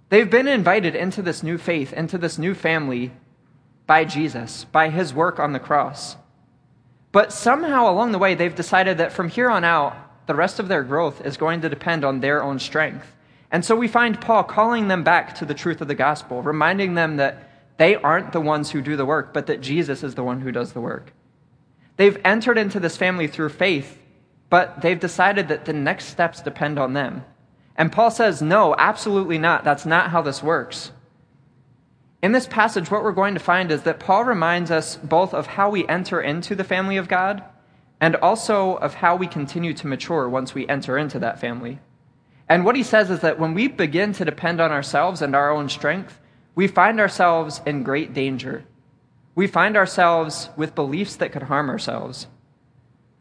They've 0.08 0.30
been 0.30 0.48
invited 0.48 0.94
into 0.94 1.22
this 1.22 1.42
new 1.42 1.58
faith, 1.58 1.92
into 1.92 2.18
this 2.18 2.38
new 2.38 2.54
family 2.54 3.12
by 3.86 4.04
Jesus, 4.04 4.64
by 4.64 4.90
his 4.90 5.14
work 5.14 5.38
on 5.38 5.52
the 5.52 5.58
cross. 5.58 6.16
But 7.12 7.32
somehow 7.32 7.90
along 7.90 8.12
the 8.12 8.18
way, 8.18 8.34
they've 8.34 8.54
decided 8.54 8.98
that 8.98 9.12
from 9.12 9.28
here 9.28 9.48
on 9.48 9.64
out, 9.64 9.96
the 10.26 10.34
rest 10.34 10.58
of 10.58 10.68
their 10.68 10.82
growth 10.82 11.24
is 11.24 11.36
going 11.36 11.60
to 11.62 11.68
depend 11.68 12.04
on 12.04 12.20
their 12.20 12.42
own 12.42 12.58
strength. 12.58 13.14
And 13.50 13.64
so 13.64 13.76
we 13.76 13.88
find 13.88 14.20
Paul 14.20 14.44
calling 14.44 14.88
them 14.88 15.04
back 15.04 15.36
to 15.36 15.44
the 15.44 15.54
truth 15.54 15.80
of 15.80 15.88
the 15.88 15.94
gospel, 15.94 16.42
reminding 16.42 16.94
them 16.94 17.16
that 17.16 17.50
they 17.78 17.94
aren't 17.94 18.32
the 18.32 18.40
ones 18.40 18.70
who 18.70 18.82
do 18.82 18.96
the 18.96 19.06
work, 19.06 19.32
but 19.32 19.46
that 19.46 19.60
Jesus 19.60 20.02
is 20.02 20.14
the 20.14 20.24
one 20.24 20.40
who 20.40 20.50
does 20.50 20.72
the 20.72 20.80
work. 20.80 21.12
They've 21.96 22.20
entered 22.24 22.58
into 22.58 22.80
this 22.80 22.96
family 22.96 23.28
through 23.28 23.50
faith, 23.50 23.98
but 24.50 24.80
they've 24.82 24.98
decided 24.98 25.48
that 25.48 25.64
the 25.64 25.72
next 25.72 26.06
steps 26.06 26.42
depend 26.42 26.78
on 26.78 26.92
them. 26.92 27.24
And 27.78 27.92
Paul 27.92 28.10
says, 28.10 28.40
no, 28.40 28.74
absolutely 28.78 29.38
not. 29.38 29.64
That's 29.64 29.86
not 29.86 30.10
how 30.10 30.22
this 30.22 30.42
works. 30.42 30.92
In 32.22 32.32
this 32.32 32.46
passage, 32.46 32.90
what 32.90 33.04
we're 33.04 33.12
going 33.12 33.34
to 33.34 33.40
find 33.40 33.70
is 33.70 33.82
that 33.82 34.00
Paul 34.00 34.24
reminds 34.24 34.70
us 34.70 34.96
both 34.96 35.34
of 35.34 35.46
how 35.46 35.68
we 35.70 35.86
enter 35.86 36.20
into 36.20 36.54
the 36.54 36.64
family 36.64 36.96
of 36.96 37.08
God 37.08 37.44
and 38.00 38.16
also 38.16 38.74
of 38.76 38.94
how 38.94 39.16
we 39.16 39.26
continue 39.26 39.74
to 39.74 39.86
mature 39.86 40.28
once 40.28 40.54
we 40.54 40.66
enter 40.68 40.96
into 40.96 41.18
that 41.18 41.38
family. 41.38 41.78
And 42.48 42.64
what 42.64 42.76
he 42.76 42.82
says 42.82 43.10
is 43.10 43.20
that 43.20 43.38
when 43.38 43.54
we 43.54 43.68
begin 43.68 44.12
to 44.14 44.24
depend 44.24 44.60
on 44.60 44.72
ourselves 44.72 45.20
and 45.20 45.36
our 45.36 45.50
own 45.50 45.68
strength, 45.68 46.18
we 46.54 46.66
find 46.66 46.98
ourselves 46.98 47.60
in 47.66 47.82
great 47.82 48.14
danger. 48.14 48.64
we 49.36 49.46
find 49.46 49.76
ourselves 49.76 50.48
with 50.56 50.74
beliefs 50.74 51.14
that 51.16 51.30
could 51.30 51.44
harm 51.44 51.68
ourselves. 51.68 52.26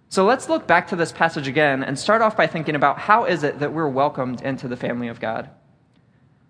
So 0.10 0.24
let's 0.26 0.50
look 0.50 0.68
back 0.68 0.88
to 0.90 0.96
this 0.96 1.12
passage 1.12 1.48
again 1.48 1.84
and 1.84 1.98
start 1.98 2.22
off 2.22 2.38
by 2.38 2.48
thinking 2.48 2.76
about 2.76 3.00
how 3.00 3.26
is 3.26 3.44
it 3.44 3.60
that 3.60 3.74
we're 3.74 3.88
welcomed 3.88 4.42
into 4.42 4.68
the 4.68 4.78
family 4.78 5.08
of 5.08 5.20
God. 5.20 5.50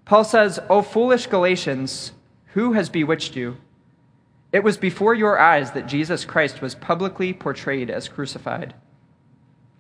Paul 0.06 0.24
says, 0.24 0.60
O 0.70 0.82
foolish 0.82 1.28
Galatians, 1.28 2.12
who 2.54 2.74
has 2.74 2.90
bewitched 2.90 3.36
you? 3.36 3.58
It 4.52 4.64
was 4.64 4.78
before 4.78 5.14
your 5.14 5.40
eyes 5.40 5.72
that 5.72 5.88
Jesus 5.88 6.24
Christ 6.24 6.62
was 6.62 6.76
publicly 6.76 7.34
portrayed 7.34 7.90
as 7.90 8.08
crucified. 8.08 8.74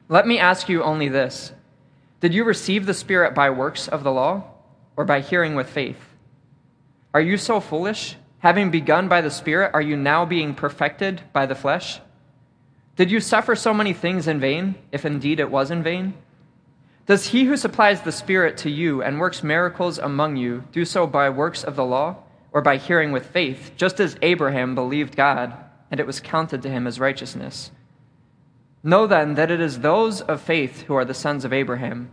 Let 0.09 0.27
me 0.27 0.39
ask 0.39 0.67
you 0.67 0.83
only 0.83 1.07
this 1.07 1.53
Did 2.19 2.33
you 2.33 2.43
receive 2.43 2.85
the 2.85 2.93
Spirit 2.93 3.33
by 3.33 3.49
works 3.49 3.87
of 3.87 4.03
the 4.03 4.11
law 4.11 4.43
or 4.97 5.05
by 5.05 5.21
hearing 5.21 5.55
with 5.55 5.69
faith? 5.69 6.15
Are 7.13 7.21
you 7.21 7.37
so 7.37 7.59
foolish? 7.59 8.17
Having 8.39 8.71
begun 8.71 9.07
by 9.07 9.21
the 9.21 9.31
Spirit, 9.31 9.71
are 9.73 9.81
you 9.81 9.95
now 9.95 10.25
being 10.25 10.53
perfected 10.53 11.21
by 11.33 11.45
the 11.45 11.55
flesh? 11.55 11.99
Did 12.95 13.11
you 13.11 13.19
suffer 13.19 13.55
so 13.55 13.73
many 13.73 13.91
things 13.91 14.27
in 14.27 14.39
vain, 14.39 14.75
if 14.91 15.05
indeed 15.05 15.39
it 15.39 15.51
was 15.51 15.69
in 15.69 15.83
vain? 15.83 16.13
Does 17.05 17.27
he 17.27 17.43
who 17.43 17.57
supplies 17.57 18.01
the 18.01 18.11
Spirit 18.11 18.57
to 18.59 18.69
you 18.69 19.03
and 19.03 19.19
works 19.19 19.43
miracles 19.43 19.99
among 19.99 20.37
you 20.37 20.63
do 20.71 20.85
so 20.85 21.05
by 21.05 21.29
works 21.29 21.63
of 21.63 21.75
the 21.75 21.85
law 21.85 22.15
or 22.51 22.61
by 22.61 22.77
hearing 22.77 23.11
with 23.11 23.27
faith, 23.27 23.73
just 23.75 23.99
as 23.99 24.17
Abraham 24.21 24.75
believed 24.75 25.15
God, 25.15 25.53
and 25.91 25.99
it 25.99 26.07
was 26.07 26.21
counted 26.21 26.61
to 26.61 26.69
him 26.69 26.87
as 26.87 26.99
righteousness? 26.99 27.69
Know 28.81 29.07
then 29.07 29.35
that 29.35 29.51
it 29.51 29.59
is 29.59 29.79
those 29.79 30.21
of 30.21 30.41
faith 30.41 30.83
who 30.83 30.95
are 30.95 31.05
the 31.05 31.13
sons 31.13 31.43
of 31.43 31.51
Abraham. 31.51 32.11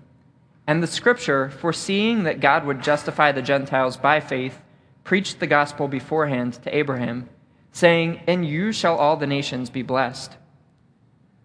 And 0.67 0.83
the 0.83 0.87
Scripture, 0.87 1.49
foreseeing 1.49 2.25
that 2.25 2.41
God 2.41 2.67
would 2.67 2.83
justify 2.83 3.31
the 3.31 3.43
Gentiles 3.43 3.97
by 3.97 4.21
faith, 4.21 4.61
preached 5.05 5.39
the 5.39 5.47
gospel 5.47 5.87
beforehand 5.87 6.55
to 6.65 6.77
Abraham, 6.77 7.29
saying, 7.73 8.21
In 8.27 8.43
you 8.43 8.73
shall 8.73 8.97
all 8.97 9.17
the 9.17 9.27
nations 9.27 9.71
be 9.71 9.83
blessed. 9.83 10.37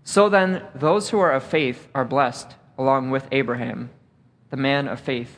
So 0.07 0.29
then, 0.29 0.63
those 0.73 1.09
who 1.09 1.19
are 1.19 1.33
of 1.33 1.43
faith 1.43 1.89
are 1.93 2.05
blessed, 2.05 2.55
along 2.77 3.09
with 3.09 3.27
Abraham, 3.33 3.89
the 4.49 4.55
man 4.55 4.87
of 4.87 5.01
faith. 5.01 5.37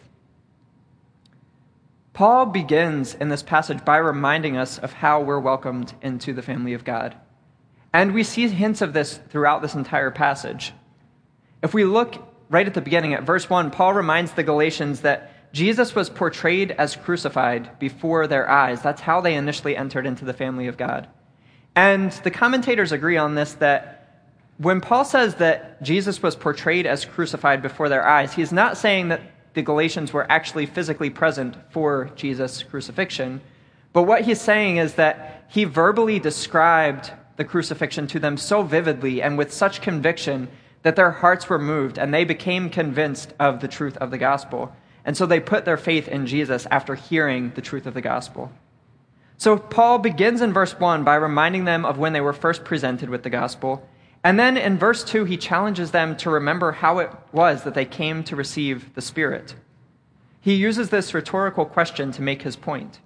Paul 2.13 2.45
begins 2.45 3.15
in 3.15 3.29
this 3.29 3.41
passage 3.41 3.83
by 3.83 3.97
reminding 3.97 4.57
us 4.57 4.77
of 4.77 4.93
how 4.93 5.21
we're 5.21 5.39
welcomed 5.39 5.95
into 6.03 6.33
the 6.33 6.43
family 6.43 6.73
of 6.73 6.83
God. 6.83 7.15
And 7.93 8.13
we 8.13 8.21
see 8.21 8.47
hints 8.47 8.81
of 8.81 8.93
this 8.93 9.19
throughout 9.31 9.63
this 9.63 9.73
entire 9.73 10.11
passage. 10.11 10.71
If 11.63 11.73
we 11.73 11.83
look 11.83 12.23
right 12.51 12.67
at 12.67 12.75
the 12.75 12.81
beginning 12.81 13.15
at 13.15 13.23
verse 13.23 13.49
1, 13.49 13.71
Paul 13.71 13.95
reminds 13.95 14.33
the 14.33 14.43
Galatians 14.43 15.01
that 15.01 15.51
Jesus 15.51 15.95
was 15.95 16.11
portrayed 16.11 16.69
as 16.77 16.95
crucified 16.95 17.79
before 17.79 18.27
their 18.27 18.47
eyes. 18.47 18.83
That's 18.83 19.01
how 19.01 19.19
they 19.19 19.33
initially 19.33 19.75
entered 19.75 20.05
into 20.05 20.25
the 20.25 20.33
family 20.33 20.67
of 20.67 20.77
God. 20.77 21.07
And 21.75 22.11
the 22.11 22.29
commentators 22.29 22.91
agree 22.91 23.17
on 23.17 23.33
this 23.33 23.53
that 23.53 23.98
when 24.59 24.81
Paul 24.81 25.05
says 25.05 25.35
that 25.35 25.81
Jesus 25.81 26.21
was 26.21 26.35
portrayed 26.35 26.85
as 26.85 27.05
crucified 27.05 27.61
before 27.61 27.87
their 27.87 28.05
eyes, 28.05 28.33
he's 28.33 28.51
not 28.51 28.77
saying 28.77 29.07
that 29.07 29.21
the 29.53 29.61
Galatians 29.61 30.11
were 30.11 30.29
actually 30.29 30.65
physically 30.65 31.09
present 31.09 31.55
for 31.71 32.11
Jesus' 32.17 32.61
crucifixion. 32.63 33.39
But 33.93 34.03
what 34.03 34.23
he's 34.23 34.41
saying 34.41 34.75
is 34.75 34.95
that 34.95 35.45
he 35.47 35.63
verbally 35.63 36.19
described 36.19 37.11
the 37.37 37.45
crucifixion 37.45 38.05
to 38.07 38.19
them 38.19 38.35
so 38.35 38.61
vividly 38.61 39.21
and 39.21 39.37
with 39.37 39.53
such 39.53 39.81
conviction 39.81 40.49
that 40.83 40.97
their 40.97 41.11
hearts 41.11 41.47
were 41.47 41.57
moved 41.57 41.97
and 41.97 42.13
they 42.13 42.25
became 42.25 42.69
convinced 42.69 43.33
of 43.39 43.61
the 43.61 43.67
truth 43.69 43.95
of 43.97 44.11
the 44.11 44.17
gospel. 44.17 44.75
And 45.05 45.15
so 45.15 45.25
they 45.25 45.39
put 45.39 45.63
their 45.63 45.77
faith 45.77 46.09
in 46.09 46.27
Jesus 46.27 46.67
after 46.69 46.95
hearing 46.95 47.53
the 47.55 47.61
truth 47.61 47.85
of 47.85 47.93
the 47.93 48.01
gospel. 48.01 48.51
So 49.37 49.57
Paul 49.57 49.99
begins 49.99 50.41
in 50.41 50.51
verse 50.51 50.77
1 50.77 51.05
by 51.05 51.15
reminding 51.15 51.63
them 51.63 51.85
of 51.85 51.97
when 51.97 52.11
they 52.11 52.19
were 52.19 52.33
first 52.33 52.65
presented 52.65 53.09
with 53.09 53.23
the 53.23 53.29
gospel. 53.29 53.87
And 54.23 54.39
then 54.39 54.57
in 54.57 54.77
verse 54.77 55.03
2, 55.03 55.25
he 55.25 55.37
challenges 55.37 55.91
them 55.91 56.17
to 56.17 56.29
remember 56.29 56.73
how 56.73 56.99
it 56.99 57.11
was 57.31 57.63
that 57.63 57.73
they 57.73 57.85
came 57.85 58.23
to 58.25 58.35
receive 58.35 58.93
the 58.93 59.01
Spirit. 59.01 59.55
He 60.41 60.55
uses 60.55 60.89
this 60.89 61.13
rhetorical 61.13 61.65
question 61.65 62.11
to 62.13 62.21
make 62.21 62.41
his 62.41 62.55
point. 62.55 62.99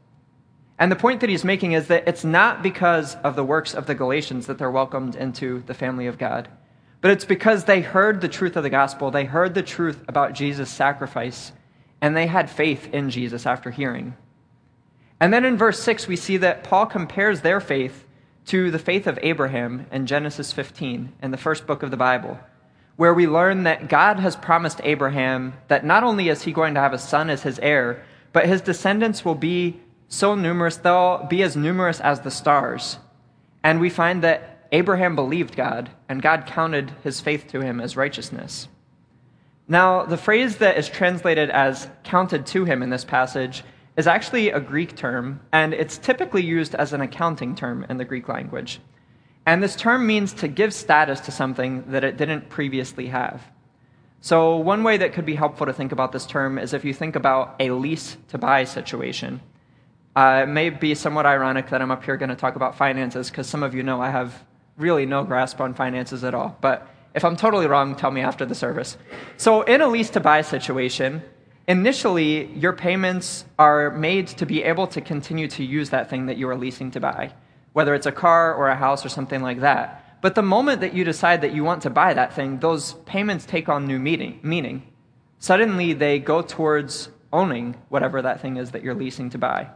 And 0.80 0.92
the 0.92 0.96
point 0.96 1.22
that 1.22 1.30
he's 1.30 1.44
making 1.44 1.74
is 1.74 1.88
that 1.88 2.08
it's 2.08 2.24
not 2.24 2.64
because 2.64 3.16
of 3.18 3.36
the 3.36 3.44
works 3.44 3.74
of 3.74 3.86
the 3.86 3.96
Galatians 3.96 4.48
that 4.48 4.58
they're 4.58 4.72
welcomed 4.72 5.16
into 5.16 5.62
the 5.68 5.74
family 5.74 6.08
of 6.08 6.18
God, 6.18 6.50
but 7.02 7.12
it's 7.12 7.26
because 7.26 7.66
they 7.66 7.82
heard 7.82 8.22
the 8.22 8.28
truth 8.28 8.56
of 8.56 8.64
the 8.64 8.70
gospel. 8.70 9.12
They 9.12 9.26
heard 9.26 9.54
the 9.54 9.62
truth 9.62 10.04
about 10.08 10.34
Jesus' 10.34 10.70
sacrifice 10.70 11.52
and 12.02 12.18
they 12.18 12.28
had 12.28 12.50
faith 12.50 12.94
in 12.94 13.10
Jesus 13.10 13.46
after 13.46 13.72
hearing. 13.72 14.16
And 15.20 15.34
then 15.34 15.46
in 15.46 15.58
verse 15.58 15.80
6, 15.82 16.08
we 16.08 16.18
see 16.18 16.38
that 16.38 16.64
Paul 16.64 16.86
compares 16.86 17.42
their 17.42 17.62
faith 17.62 18.06
to 18.46 18.72
the 18.72 18.80
faith 18.80 19.08
of 19.08 19.20
Abraham 19.22 19.86
in 19.92 20.06
Genesis 20.06 20.52
15, 20.52 21.14
in 21.22 21.32
the 21.32 21.38
first 21.38 21.66
book 21.66 21.84
of 21.84 21.92
the 21.92 21.98
Bible, 21.98 22.40
where 22.96 23.14
we 23.14 23.28
learn 23.28 23.64
that 23.64 23.90
God 23.90 24.20
has 24.20 24.36
promised 24.36 24.82
Abraham 24.84 25.54
that 25.68 25.86
not 25.86 26.04
only 26.04 26.30
is 26.30 26.44
he 26.44 26.52
going 26.52 26.74
to 26.74 26.80
have 26.80 26.94
a 26.94 27.00
son 27.00 27.30
as 27.30 27.44
his 27.44 27.60
heir, 27.60 28.04
but 28.32 28.48
his 28.48 28.62
descendants 28.62 29.24
will 29.24 29.36
be 29.36 29.80
so 30.08 30.36
numerous, 30.36 30.78
they'll 30.78 31.26
be 31.30 31.42
as 31.42 31.56
numerous 31.56 32.00
as 32.00 32.22
the 32.22 32.32
stars. 32.32 32.98
And 33.64 33.80
we 33.80 33.90
find 33.90 34.24
that 34.24 34.68
Abraham 34.72 35.16
believed 35.16 35.56
God, 35.56 35.90
and 36.10 36.22
God 36.22 36.46
counted 36.46 36.92
his 37.04 37.22
faith 37.22 37.48
to 37.50 37.62
him 37.62 37.80
as 37.80 37.96
righteousness. 37.96 38.68
Now, 39.68 40.04
the 40.04 40.18
phrase 40.18 40.58
that 40.58 40.78
is 40.78 40.90
translated 40.90 41.50
as 41.50 41.88
counted 42.04 42.46
to 42.48 42.66
him 42.66 42.84
in 42.84 42.90
this 42.90 43.06
passage 43.06 43.64
is 43.96 44.08
actually 44.08 44.50
a 44.50 44.60
Greek 44.60 44.96
term, 44.96 45.40
and 45.52 45.74
it's 45.74 45.98
typically 45.98 46.44
used 46.44 46.74
as 46.76 46.94
an 46.94 47.02
accounting 47.02 47.56
term 47.56 47.86
in 47.90 47.98
the 47.98 48.06
Greek 48.06 48.28
language. 48.28 48.80
And 49.46 49.62
this 49.62 49.76
term 49.76 50.08
means 50.08 50.34
to 50.34 50.48
give 50.48 50.74
status 50.74 51.20
to 51.22 51.32
something 51.32 51.84
that 51.92 52.04
it 52.04 52.18
didn't 52.18 52.50
previously 52.50 53.08
have. 53.08 53.44
So, 54.22 54.56
one 54.56 54.84
way 54.84 54.98
that 54.98 55.12
could 55.12 55.26
be 55.26 55.36
helpful 55.36 55.66
to 55.66 55.74
think 55.74 55.92
about 55.92 56.14
this 56.14 56.26
term 56.26 56.58
is 56.58 56.74
if 56.74 56.86
you 56.86 56.94
think 56.94 57.18
about 57.18 57.56
a 57.60 57.72
lease 57.72 58.16
to 58.30 58.38
buy 58.38 58.64
situation. 58.64 59.42
Uh, 60.16 60.42
it 60.44 60.48
may 60.48 60.70
be 60.70 60.96
somewhat 60.96 61.26
ironic 61.26 61.70
that 61.72 61.82
I'm 61.82 61.92
up 61.92 62.04
here 62.04 62.18
going 62.18 62.30
to 62.30 62.36
talk 62.36 62.56
about 62.56 62.78
finances 62.78 63.30
because 63.30 63.48
some 63.48 63.64
of 63.64 63.74
you 63.74 63.84
know 63.84 64.00
I 64.00 64.12
have 64.12 64.44
really 64.78 65.06
no 65.06 65.24
grasp 65.24 65.60
on 65.60 65.74
finances 65.74 66.24
at 66.24 66.34
all. 66.34 66.56
But 66.62 66.88
if 67.16 67.26
I'm 67.26 67.36
totally 67.36 67.68
wrong, 67.68 67.96
tell 67.96 68.12
me 68.12 68.22
after 68.22 68.46
the 68.46 68.56
service. 68.56 68.98
So, 69.38 69.64
in 69.64 69.82
a 69.82 69.88
lease 69.88 70.10
to 70.12 70.22
buy 70.22 70.42
situation, 70.42 71.22
initially 71.68 72.48
your 72.54 72.74
payments 72.74 73.46
are 73.58 73.92
made 73.92 74.28
to 74.28 74.46
be 74.46 74.64
able 74.64 74.88
to 74.88 75.02
continue 75.02 75.48
to 75.50 75.64
use 75.64 75.90
that 75.92 76.10
thing 76.10 76.26
that 76.28 76.38
you 76.38 76.50
are 76.50 76.56
leasing 76.56 76.92
to 76.92 77.00
buy, 77.00 77.34
whether 77.74 77.94
it's 77.94 78.06
a 78.06 78.12
car 78.12 78.54
or 78.54 78.70
a 78.70 78.76
house 78.76 79.06
or 79.06 79.10
something 79.10 79.42
like 79.42 79.62
that. 79.62 80.20
But 80.22 80.36
the 80.36 80.42
moment 80.42 80.82
that 80.82 80.94
you 80.94 81.04
decide 81.04 81.42
that 81.42 81.54
you 81.54 81.64
want 81.64 81.82
to 81.84 81.90
buy 81.90 82.14
that 82.14 82.34
thing, 82.34 82.60
those 82.60 82.94
payments 83.06 83.46
take 83.46 83.68
on 83.68 83.88
new 83.88 84.00
meaning. 84.00 84.40
meaning. 84.42 84.84
Suddenly, 85.40 85.94
they 85.94 86.20
go 86.20 86.42
towards 86.42 87.10
owning 87.34 87.76
whatever 87.90 88.22
that 88.22 88.40
thing 88.40 88.56
is 88.56 88.72
that 88.72 88.84
you're 88.84 88.94
leasing 88.94 89.30
to 89.32 89.38
buy. 89.38 89.70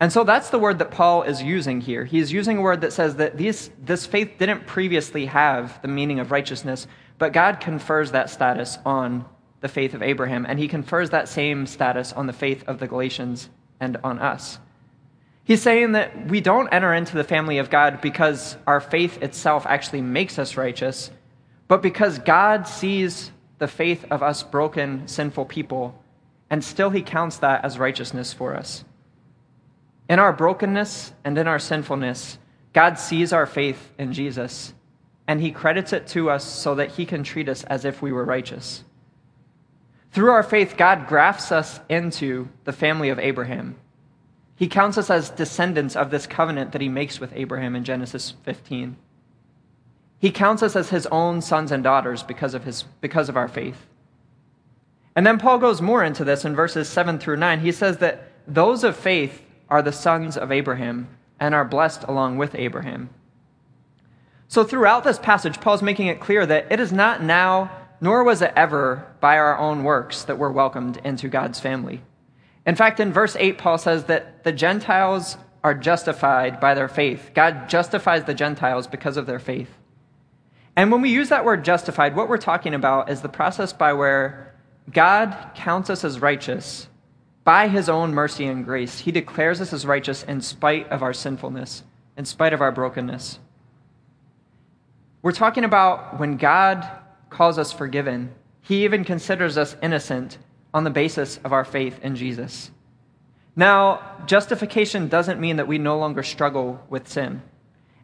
And 0.00 0.12
so 0.12 0.24
that's 0.24 0.50
the 0.50 0.58
word 0.58 0.80
that 0.80 0.90
Paul 0.90 1.22
is 1.22 1.42
using 1.42 1.80
here. 1.80 2.04
He's 2.04 2.32
using 2.32 2.58
a 2.58 2.60
word 2.60 2.80
that 2.80 2.92
says 2.92 3.16
that 3.16 3.38
these, 3.38 3.70
this 3.78 4.04
faith 4.04 4.32
didn't 4.36 4.66
previously 4.66 5.26
have 5.26 5.80
the 5.80 5.88
meaning 5.88 6.18
of 6.18 6.32
righteousness, 6.32 6.86
but 7.18 7.32
God 7.32 7.60
confers 7.60 8.10
that 8.10 8.28
status 8.28 8.78
on 8.84 9.24
the 9.62 9.68
faith 9.68 9.94
of 9.94 10.02
Abraham, 10.02 10.44
and 10.46 10.58
he 10.58 10.68
confers 10.68 11.10
that 11.10 11.28
same 11.28 11.66
status 11.66 12.12
on 12.12 12.26
the 12.26 12.32
faith 12.34 12.62
of 12.68 12.78
the 12.78 12.86
Galatians 12.86 13.48
and 13.80 13.96
on 14.04 14.18
us. 14.18 14.58
He's 15.44 15.62
saying 15.62 15.92
that 15.92 16.28
we 16.28 16.40
don't 16.40 16.68
enter 16.68 16.92
into 16.92 17.16
the 17.16 17.24
family 17.24 17.58
of 17.58 17.70
God 17.70 18.00
because 18.00 18.56
our 18.66 18.80
faith 18.80 19.22
itself 19.22 19.64
actually 19.66 20.02
makes 20.02 20.38
us 20.38 20.56
righteous, 20.56 21.10
but 21.66 21.80
because 21.80 22.18
God 22.18 22.68
sees 22.68 23.32
the 23.58 23.66
faith 23.66 24.04
of 24.10 24.22
us 24.22 24.42
broken, 24.42 25.08
sinful 25.08 25.46
people, 25.46 25.98
and 26.50 26.62
still 26.62 26.90
he 26.90 27.02
counts 27.02 27.38
that 27.38 27.64
as 27.64 27.78
righteousness 27.78 28.32
for 28.32 28.54
us. 28.54 28.84
In 30.08 30.18
our 30.18 30.32
brokenness 30.32 31.12
and 31.24 31.38
in 31.38 31.48
our 31.48 31.58
sinfulness, 31.58 32.38
God 32.72 32.98
sees 32.98 33.32
our 33.32 33.46
faith 33.46 33.92
in 33.98 34.12
Jesus, 34.12 34.74
and 35.26 35.40
He 35.40 35.50
credits 35.52 35.92
it 35.92 36.06
to 36.08 36.30
us 36.30 36.44
so 36.44 36.74
that 36.74 36.92
He 36.92 37.06
can 37.06 37.22
treat 37.22 37.48
us 37.48 37.64
as 37.64 37.84
if 37.84 38.02
we 38.02 38.12
were 38.12 38.24
righteous. 38.24 38.84
Through 40.12 40.30
our 40.30 40.42
faith, 40.42 40.76
God 40.76 41.06
grafts 41.06 41.50
us 41.50 41.80
into 41.88 42.48
the 42.64 42.72
family 42.72 43.08
of 43.08 43.18
Abraham. 43.18 43.76
He 44.56 44.68
counts 44.68 44.98
us 44.98 45.10
as 45.10 45.30
descendants 45.30 45.96
of 45.96 46.10
this 46.10 46.26
covenant 46.26 46.72
that 46.72 46.82
He 46.82 46.88
makes 46.88 47.18
with 47.18 47.32
Abraham 47.34 47.74
in 47.74 47.84
Genesis 47.84 48.34
15. 48.44 48.96
He 50.18 50.30
counts 50.30 50.62
us 50.62 50.76
as 50.76 50.90
His 50.90 51.06
own 51.06 51.40
sons 51.40 51.72
and 51.72 51.82
daughters 51.82 52.22
because 52.22 52.54
of, 52.54 52.64
his, 52.64 52.84
because 53.00 53.28
of 53.28 53.36
our 53.36 53.48
faith. 53.48 53.86
And 55.16 55.26
then 55.26 55.38
Paul 55.38 55.58
goes 55.58 55.82
more 55.82 56.04
into 56.04 56.24
this 56.24 56.44
in 56.44 56.54
verses 56.54 56.88
7 56.88 57.18
through 57.18 57.36
9. 57.36 57.60
He 57.60 57.72
says 57.72 57.98
that 57.98 58.30
those 58.46 58.84
of 58.84 58.96
faith 58.96 59.42
are 59.68 59.82
the 59.82 59.92
sons 59.92 60.36
of 60.36 60.52
Abraham 60.52 61.08
and 61.40 61.54
are 61.54 61.64
blessed 61.64 62.04
along 62.04 62.38
with 62.38 62.54
Abraham. 62.54 63.10
So, 64.48 64.64
throughout 64.64 65.02
this 65.02 65.18
passage, 65.18 65.60
Paul's 65.60 65.82
making 65.82 66.08
it 66.08 66.20
clear 66.20 66.44
that 66.44 66.70
it 66.70 66.78
is 66.78 66.92
not 66.92 67.22
now, 67.22 67.70
nor 68.02 68.24
was 68.24 68.42
it 68.42 68.52
ever, 68.56 69.06
by 69.20 69.38
our 69.38 69.56
own 69.56 69.84
works 69.84 70.24
that 70.24 70.36
we're 70.36 70.50
welcomed 70.50 70.98
into 71.04 71.28
God's 71.28 71.60
family. 71.60 72.02
In 72.66 72.74
fact, 72.74 72.98
in 72.98 73.12
verse 73.12 73.36
8, 73.38 73.58
Paul 73.58 73.78
says 73.78 74.04
that 74.04 74.42
the 74.42 74.50
Gentiles 74.50 75.36
are 75.62 75.72
justified 75.72 76.58
by 76.58 76.74
their 76.74 76.88
faith. 76.88 77.30
God 77.32 77.68
justifies 77.68 78.24
the 78.24 78.34
Gentiles 78.34 78.88
because 78.88 79.16
of 79.16 79.26
their 79.26 79.38
faith. 79.38 79.70
And 80.74 80.90
when 80.90 81.00
we 81.00 81.10
use 81.10 81.28
that 81.28 81.44
word 81.44 81.64
justified, 81.64 82.16
what 82.16 82.28
we're 82.28 82.38
talking 82.38 82.74
about 82.74 83.08
is 83.08 83.20
the 83.20 83.28
process 83.28 83.72
by 83.72 83.92
where 83.92 84.52
God 84.90 85.52
counts 85.54 85.88
us 85.88 86.02
as 86.02 86.20
righteous 86.20 86.88
by 87.44 87.68
his 87.68 87.88
own 87.88 88.12
mercy 88.12 88.46
and 88.46 88.64
grace. 88.64 88.98
He 88.98 89.12
declares 89.12 89.60
us 89.60 89.72
as 89.72 89.86
righteous 89.86 90.24
in 90.24 90.40
spite 90.40 90.90
of 90.90 91.04
our 91.04 91.12
sinfulness, 91.12 91.84
in 92.16 92.24
spite 92.24 92.52
of 92.52 92.60
our 92.60 92.72
brokenness. 92.72 93.38
We're 95.22 95.30
talking 95.30 95.62
about 95.62 96.18
when 96.18 96.36
God 96.36 96.88
calls 97.32 97.58
us 97.58 97.72
forgiven, 97.72 98.32
he 98.60 98.84
even 98.84 99.04
considers 99.04 99.58
us 99.58 99.76
innocent 99.82 100.38
on 100.72 100.84
the 100.84 100.90
basis 100.90 101.38
of 101.44 101.52
our 101.52 101.64
faith 101.64 101.98
in 102.02 102.14
Jesus. 102.14 102.70
Now, 103.56 104.22
justification 104.26 105.08
doesn't 105.08 105.40
mean 105.40 105.56
that 105.56 105.68
we 105.68 105.78
no 105.78 105.98
longer 105.98 106.22
struggle 106.22 106.80
with 106.88 107.08
sin. 107.08 107.42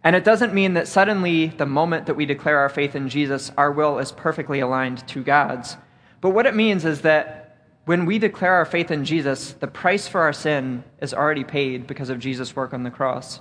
And 0.05 0.15
it 0.15 0.25
doesn't 0.25 0.55
mean 0.55 0.75
that 0.75 0.89
suddenly, 0.89 1.47
the 1.47 1.67
moment 1.67 2.07
that 2.07 2.15
we 2.15 2.27
declare 2.27 2.59
our 2.59 2.69
faith 2.69 2.95
in 2.95 3.09
Jesus, 3.09 3.51
our 3.57 3.73
will 3.73 3.99
is 3.99 4.13
perfectly 4.13 4.61
aligned 4.61 5.07
to 5.09 5.23
God's. 5.23 5.77
But 6.21 6.31
what 6.31 6.47
it 6.47 6.55
means 6.55 6.85
is 6.85 7.03
that 7.03 7.57
when 7.85 8.05
we 8.05 8.19
declare 8.19 8.55
our 8.55 8.67
faith 8.67 8.91
in 8.91 9.05
Jesus, 9.05 9.53
the 9.53 9.67
price 9.67 10.07
for 10.07 10.21
our 10.21 10.33
sin 10.33 10.85
is 11.01 11.15
already 11.15 11.45
paid 11.45 11.87
because 11.87 12.11
of 12.11 12.19
Jesus' 12.19 12.55
work 12.55 12.75
on 12.75 12.83
the 12.83 12.91
cross. 12.91 13.41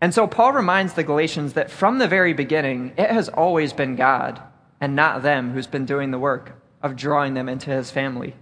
And 0.00 0.14
so 0.14 0.26
Paul 0.26 0.52
reminds 0.52 0.94
the 0.94 1.04
Galatians 1.04 1.52
that 1.52 1.70
from 1.70 1.98
the 1.98 2.08
very 2.08 2.32
beginning, 2.32 2.92
it 2.96 3.10
has 3.10 3.28
always 3.28 3.72
been 3.74 3.96
God 3.96 4.42
and 4.80 4.96
not 4.96 5.22
them 5.22 5.52
who's 5.52 5.66
been 5.66 5.84
doing 5.84 6.10
the 6.10 6.18
work 6.18 6.52
of 6.82 6.96
drawing 6.96 7.34
them 7.34 7.48
into 7.48 7.70
his 7.70 7.90
family. 7.90 8.34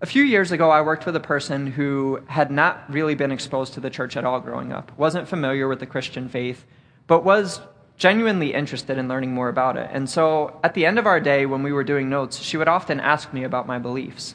A 0.00 0.06
few 0.06 0.24
years 0.24 0.50
ago, 0.50 0.68
I 0.70 0.82
worked 0.82 1.06
with 1.06 1.14
a 1.14 1.20
person 1.20 1.68
who 1.68 2.20
had 2.26 2.50
not 2.50 2.84
really 2.92 3.14
been 3.14 3.30
exposed 3.30 3.74
to 3.74 3.80
the 3.80 3.88
church 3.88 4.16
at 4.16 4.24
all 4.24 4.40
growing 4.40 4.72
up, 4.72 4.90
wasn't 4.98 5.28
familiar 5.28 5.68
with 5.68 5.78
the 5.78 5.86
Christian 5.86 6.28
faith, 6.28 6.66
but 7.06 7.24
was 7.24 7.60
genuinely 7.96 8.52
interested 8.52 8.98
in 8.98 9.06
learning 9.06 9.32
more 9.32 9.48
about 9.48 9.76
it. 9.76 9.88
And 9.92 10.10
so 10.10 10.58
at 10.64 10.74
the 10.74 10.86
end 10.86 10.98
of 10.98 11.06
our 11.06 11.20
day, 11.20 11.46
when 11.46 11.62
we 11.62 11.72
were 11.72 11.84
doing 11.84 12.10
notes, 12.10 12.38
she 12.38 12.56
would 12.56 12.68
often 12.68 12.98
ask 12.98 13.32
me 13.32 13.44
about 13.44 13.68
my 13.68 13.78
beliefs. 13.78 14.34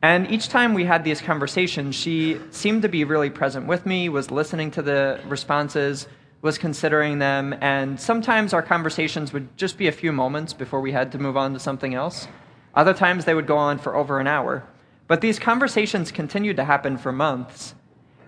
And 0.00 0.30
each 0.30 0.48
time 0.48 0.74
we 0.74 0.84
had 0.84 1.04
these 1.04 1.20
conversations, 1.20 1.94
she 1.94 2.40
seemed 2.50 2.82
to 2.82 2.88
be 2.88 3.04
really 3.04 3.30
present 3.30 3.66
with 3.66 3.84
me, 3.84 4.08
was 4.08 4.30
listening 4.30 4.70
to 4.70 4.82
the 4.82 5.20
responses, 5.28 6.08
was 6.44 6.58
considering 6.58 7.20
them, 7.20 7.54
and 7.62 7.98
sometimes 7.98 8.52
our 8.52 8.60
conversations 8.60 9.32
would 9.32 9.56
just 9.56 9.78
be 9.78 9.88
a 9.88 9.92
few 9.92 10.12
moments 10.12 10.52
before 10.52 10.82
we 10.82 10.92
had 10.92 11.10
to 11.10 11.18
move 11.18 11.38
on 11.38 11.54
to 11.54 11.58
something 11.58 11.94
else. 11.94 12.28
Other 12.74 12.92
times 12.92 13.24
they 13.24 13.34
would 13.34 13.46
go 13.46 13.56
on 13.56 13.78
for 13.78 13.96
over 13.96 14.20
an 14.20 14.26
hour. 14.26 14.62
But 15.08 15.22
these 15.22 15.38
conversations 15.38 16.12
continued 16.12 16.56
to 16.56 16.64
happen 16.64 16.98
for 16.98 17.12
months. 17.12 17.74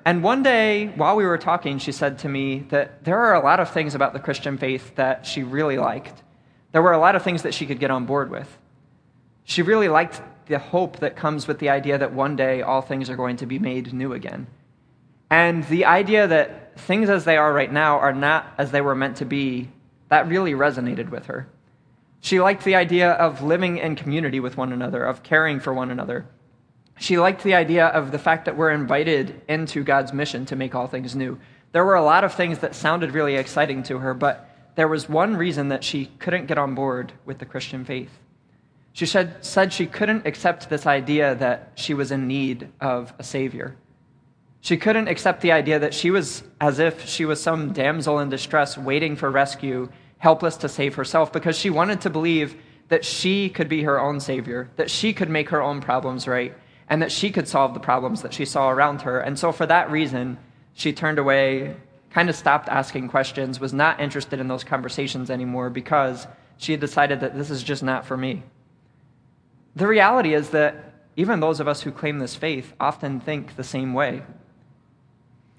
And 0.07 0.23
one 0.23 0.43
day, 0.43 0.87
while 0.97 1.15
we 1.15 1.27
were 1.27 1.37
talking, 1.37 1.77
she 1.77 1.93
said 1.93 2.19
to 2.21 2.29
me 2.31 2.61
that 2.71 3.05
there 3.05 3.19
are 3.19 3.35
a 3.35 3.45
lot 3.45 3.61
of 3.61 3.71
things 3.71 3.95
about 3.95 4.15
the 4.15 4.19
Christian 4.19 4.57
faith 4.57 4.95
that 4.95 5.27
she 5.27 5.43
really 5.43 5.77
liked. 5.77 6.23
There 6.73 6.81
were 6.81 6.95
a 6.95 6.99
lot 6.99 7.17
of 7.17 7.23
things 7.23 7.43
that 7.43 7.53
she 7.53 7.67
could 7.67 7.81
get 7.81 7.91
on 7.91 8.07
board 8.07 8.31
with. 8.31 8.49
She 9.45 9.61
really 9.61 9.89
liked 9.89 10.23
the 10.47 10.59
hope 10.59 11.01
that 11.01 11.17
comes 11.17 11.47
with 11.47 11.59
the 11.59 11.69
idea 11.69 11.99
that 11.99 12.15
one 12.15 12.35
day 12.35 12.63
all 12.63 12.81
things 12.81 13.11
are 13.11 13.17
going 13.17 13.37
to 13.37 13.47
be 13.47 13.59
made 13.59 13.93
new 13.93 14.15
again. 14.15 14.47
And 15.29 15.65
the 15.65 15.85
idea 15.85 16.27
that 16.29 16.66
things 16.77 17.11
as 17.11 17.25
they 17.25 17.37
are 17.37 17.53
right 17.53 17.73
now 17.73 17.99
are 17.99 18.13
not 18.13 18.53
as 18.59 18.71
they 18.71 18.81
were 18.81 18.95
meant 18.95 19.17
to 19.19 19.25
be, 19.25 19.71
that 20.09 20.29
really 20.29 20.53
resonated 20.53 21.11
with 21.11 21.27
her. 21.27 21.49
She 22.21 22.41
liked 22.41 22.65
the 22.65 22.75
idea 22.75 23.13
of 23.13 23.43
living 23.43 23.79
in 23.79 23.97
community 23.97 24.41
with 24.41 24.57
one 24.57 24.73
another, 24.73 25.05
of 25.05 25.23
caring 25.23 25.61
for 25.61 25.73
one 25.73 25.91
another. 25.91 26.27
She 26.99 27.19
liked 27.19 27.43
the 27.43 27.55
idea 27.55 27.87
of 27.87 28.11
the 28.11 28.19
fact 28.19 28.47
that 28.47 28.57
we're 28.57 28.71
invited 28.71 29.43
into 29.49 29.85
God's 29.85 30.13
mission 30.13 30.47
to 30.47 30.57
make 30.57 30.75
all 30.75 30.87
things 30.87 31.15
new. 31.15 31.39
There 31.73 31.85
were 31.85 31.95
a 31.95 32.03
lot 32.03 32.25
of 32.25 32.35
things 32.35 32.59
that 32.61 32.75
sounded 32.75 33.13
really 33.13 33.37
exciting 33.37 33.83
to 33.85 33.99
her, 33.99 34.15
but 34.15 34.51
there 34.77 34.89
was 34.89 35.09
one 35.09 35.37
reason 35.37 35.69
that 35.69 35.85
she 35.85 36.07
couldn't 36.19 36.47
get 36.47 36.59
on 36.59 36.75
board 36.75 37.13
with 37.25 37.39
the 37.39 37.45
Christian 37.45 37.85
faith. 37.85 38.19
She 38.93 39.05
said, 39.05 39.45
said 39.45 39.73
she 39.73 39.87
couldn't 39.87 40.27
accept 40.27 40.71
this 40.71 40.87
idea 40.87 41.35
that 41.35 41.73
she 41.75 41.93
was 41.93 42.11
in 42.11 42.27
need 42.27 42.69
of 42.81 43.13
a 43.19 43.23
Savior. 43.23 43.77
She 44.61 44.77
couldn't 44.77 45.09
accept 45.09 45.43
the 45.43 45.53
idea 45.53 45.79
that 45.79 45.95
she 45.95 46.11
was 46.11 46.43
as 46.61 46.79
if 46.79 47.07
she 47.09 47.25
was 47.25 47.41
some 47.41 47.73
damsel 47.73 48.19
in 48.19 48.29
distress 48.29 48.77
waiting 48.77 49.15
for 49.15 49.31
rescue, 49.31 49.89
helpless 50.19 50.57
to 50.59 50.69
save 50.69 50.95
herself, 50.95 51.33
because 51.33 51.57
she 51.57 51.71
wanted 51.71 52.01
to 52.01 52.11
believe 52.11 52.57
that 52.89 53.05
she 53.05 53.49
could 53.49 53.69
be 53.69 53.83
her 53.83 54.01
own 54.01 54.21
Savior, 54.21 54.71
that 54.77 54.91
she 54.91 55.13
could 55.13 55.29
make 55.29 55.51
her 55.51 55.63
own 55.63 55.81
problems 55.81 56.27
right, 56.27 56.55
and 56.89 57.03
that 57.03 57.13
she 57.13 57.31
could 57.31 57.49
solve 57.49 57.75
the 57.75 57.81
problems 57.81 58.23
that 58.23 58.33
she 58.33 58.45
saw 58.45 58.71
around 58.71 59.03
her. 59.03 59.21
And 59.21 59.39
so, 59.39 59.53
for 59.53 59.67
that 59.67 59.91
reason, 59.91 60.39
she 60.75 60.93
turned 60.93 61.19
away, 61.19 61.77
kind 62.11 62.29
of 62.29 62.37
stopped 62.37 62.69
asking 62.69 63.09
questions, 63.09 63.59
was 63.59 63.73
not 63.73 64.01
interested 64.01 64.41
in 64.41 64.49
those 64.49 64.65
conversations 64.65 65.31
anymore 65.31 65.71
because 65.71 66.27
she 66.59 66.73
had 66.73 66.81
decided 66.81 67.21
that 67.21 67.37
this 67.37 67.51
is 67.51 67.63
just 67.63 67.83
not 67.83 68.07
for 68.07 68.17
me. 68.17 68.43
The 69.75 69.87
reality 69.87 70.35
is 70.35 70.51
that 70.51 70.95
even 71.17 71.41
those 71.41 71.61
of 71.61 71.69
us 71.69 71.83
who 71.83 71.91
claim 71.91 72.19
this 72.19 72.35
faith 72.35 72.73
often 72.79 73.21
think 73.21 73.57
the 73.57 73.65
same 73.65 73.95
way. 73.95 74.23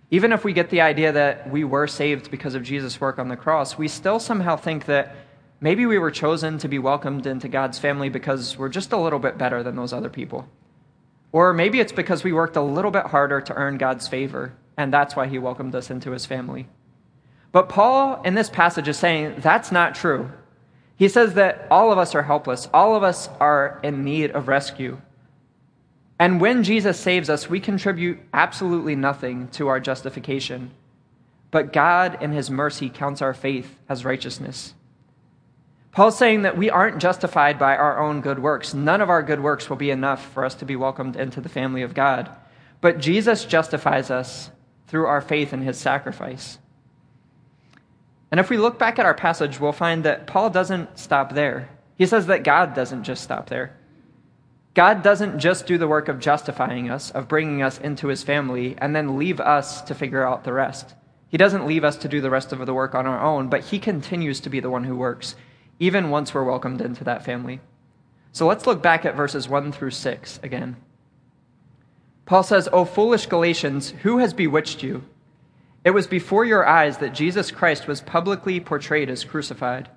Even 0.10 0.32
if 0.32 0.46
we 0.46 0.54
get 0.54 0.70
the 0.70 0.82
idea 0.82 1.12
that 1.12 1.50
we 1.52 1.64
were 1.64 1.88
saved 1.88 2.32
because 2.32 2.56
of 2.56 2.64
Jesus' 2.64 3.02
work 3.02 3.20
on 3.20 3.28
the 3.28 3.36
cross, 3.36 3.78
we 3.78 3.88
still 3.88 4.20
somehow 4.20 4.56
think 4.56 4.86
that 4.86 5.16
maybe 5.60 5.86
we 5.86 5.98
were 5.98 6.12
chosen 6.12 6.58
to 6.60 6.70
be 6.70 6.80
welcomed 6.80 7.28
into 7.28 7.50
God's 7.50 7.78
family 7.78 8.08
because 8.08 8.58
we're 8.58 8.70
just 8.70 8.94
a 8.94 8.98
little 8.98 9.20
bit 9.20 9.38
better 9.38 9.64
than 9.64 9.76
those 9.76 9.92
other 9.92 10.10
people. 10.10 10.48
Or 11.34 11.54
maybe 11.54 11.82
it's 11.82 11.92
because 11.92 12.24
we 12.24 12.32
worked 12.32 12.56
a 12.56 12.62
little 12.62 12.92
bit 12.92 13.08
harder 13.08 13.42
to 13.42 13.54
earn 13.56 13.78
God's 13.78 14.08
favor, 14.08 14.54
and 14.78 14.94
that's 14.94 15.16
why 15.16 15.28
he 15.28 15.40
welcomed 15.40 15.76
us 15.76 15.90
into 15.90 16.12
his 16.12 16.26
family. 16.26 16.68
But 17.52 17.68
Paul, 17.68 18.22
in 18.24 18.34
this 18.34 18.50
passage, 18.50 18.88
is 18.88 18.98
saying 18.98 19.36
that's 19.40 19.72
not 19.72 19.94
true. 19.94 20.32
He 20.96 21.10
says 21.10 21.34
that 21.34 21.68
all 21.70 21.92
of 21.92 21.98
us 21.98 22.16
are 22.16 22.24
helpless, 22.24 22.70
all 22.74 22.96
of 22.96 23.04
us 23.04 23.30
are 23.40 23.80
in 23.84 24.04
need 24.06 24.32
of 24.32 24.48
rescue. 24.48 25.02
And 26.20 26.42
when 26.42 26.64
Jesus 26.64 27.00
saves 27.00 27.30
us, 27.30 27.50
we 27.50 27.60
contribute 27.60 28.20
absolutely 28.34 28.96
nothing 28.96 29.50
to 29.50 29.68
our 29.68 29.80
justification. 29.80 30.72
But 31.52 31.72
God, 31.72 32.22
in 32.22 32.32
his 32.32 32.50
mercy, 32.50 32.90
counts 32.90 33.22
our 33.22 33.34
faith 33.34 33.78
as 33.88 34.04
righteousness. 34.04 34.74
Paul's 35.92 36.18
saying 36.18 36.44
that 36.44 36.58
we 36.58 36.70
aren't 36.70 37.00
justified 37.00 37.58
by 37.58 37.76
our 37.76 38.00
own 38.00 38.22
good 38.22 38.40
works. 38.40 38.74
None 38.74 39.02
of 39.02 39.10
our 39.10 39.24
good 39.24 39.42
works 39.42 39.70
will 39.70 39.78
be 39.78 39.90
enough 39.90 40.32
for 40.34 40.44
us 40.44 40.56
to 40.56 40.66
be 40.66 40.76
welcomed 40.76 41.16
into 41.16 41.42
the 41.42 41.50
family 41.50 41.82
of 41.82 41.94
God. 41.94 42.30
But 42.82 43.00
Jesus 43.00 43.46
justifies 43.46 44.12
us 44.12 44.52
through 44.88 45.06
our 45.06 45.22
faith 45.22 45.54
in 45.54 45.62
his 45.62 45.78
sacrifice. 45.78 46.60
And 48.32 48.40
if 48.40 48.50
we 48.50 48.58
look 48.58 48.78
back 48.78 49.00
at 49.00 49.06
our 49.06 49.14
passage, 49.14 49.60
we'll 49.60 49.72
find 49.72 50.04
that 50.04 50.28
Paul 50.28 50.50
doesn't 50.50 51.00
stop 51.00 51.34
there. 51.34 51.70
He 51.98 52.06
says 52.06 52.28
that 52.28 52.44
God 52.44 52.74
doesn't 52.74 53.04
just 53.04 53.24
stop 53.24 53.50
there. 53.50 53.77
God 54.78 55.02
doesn't 55.02 55.40
just 55.40 55.66
do 55.66 55.80
the 55.80 55.88
work 55.88 56.08
of 56.08 56.20
justifying 56.20 56.92
us, 56.92 57.10
of 57.10 57.28
bringing 57.28 57.64
us 57.64 57.80
into 57.80 58.10
his 58.10 58.22
family, 58.22 58.76
and 58.78 58.96
then 58.96 59.18
leave 59.18 59.40
us 59.40 59.82
to 59.82 59.96
figure 59.96 60.24
out 60.24 60.44
the 60.44 60.54
rest. 60.54 60.94
He 61.30 61.38
doesn't 61.38 61.66
leave 61.66 61.84
us 61.84 61.98
to 61.98 62.08
do 62.08 62.22
the 62.22 62.30
rest 62.30 62.54
of 62.54 62.64
the 62.64 62.76
work 62.76 62.94
on 62.94 63.08
our 63.08 63.20
own, 63.20 63.50
but 63.50 63.64
he 63.64 63.80
continues 63.80 64.40
to 64.42 64.52
be 64.52 64.60
the 64.60 64.70
one 64.70 64.84
who 64.84 64.96
works 64.96 65.34
even 65.80 66.12
once 66.12 66.32
we're 66.32 66.44
welcomed 66.44 66.80
into 66.82 67.04
that 67.06 67.26
family. 67.26 67.60
So 68.34 68.46
let's 68.46 68.68
look 68.68 68.84
back 68.84 69.04
at 69.04 69.16
verses 69.16 69.50
1 69.50 69.72
through 69.72 69.90
6 69.90 70.40
again. 70.44 70.76
Paul 72.28 72.44
says, 72.44 72.70
O 72.72 72.86
foolish 72.86 73.26
Galatians, 73.26 73.96
who 74.04 74.20
has 74.20 74.32
bewitched 74.32 74.84
you? 74.84 75.04
It 75.84 75.90
was 75.90 76.06
before 76.06 76.46
your 76.46 76.68
eyes 76.68 77.00
that 77.00 77.16
Jesus 77.16 77.50
Christ 77.50 77.88
was 77.88 78.02
publicly 78.02 78.60
portrayed 78.60 79.10
as 79.10 79.24
crucified. 79.24 79.90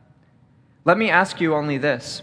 Let 0.86 0.96
me 0.96 1.10
ask 1.10 1.38
you 1.38 1.54
only 1.54 1.76
this 1.76 2.22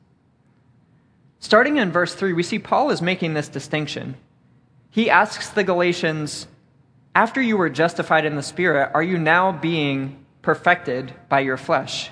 Starting 1.41 1.77
in 1.77 1.91
verse 1.91 2.13
3, 2.13 2.33
we 2.33 2.43
see 2.43 2.59
Paul 2.59 2.91
is 2.91 3.01
making 3.01 3.33
this 3.33 3.49
distinction. 3.49 4.15
He 4.91 5.09
asks 5.09 5.49
the 5.49 5.63
Galatians, 5.63 6.47
After 7.15 7.41
you 7.41 7.57
were 7.57 7.69
justified 7.69 8.25
in 8.25 8.35
the 8.35 8.43
Spirit, 8.43 8.91
are 8.93 9.01
you 9.01 9.17
now 9.17 9.51
being 9.51 10.23
perfected 10.43 11.13
by 11.29 11.39
your 11.39 11.57
flesh? 11.57 12.11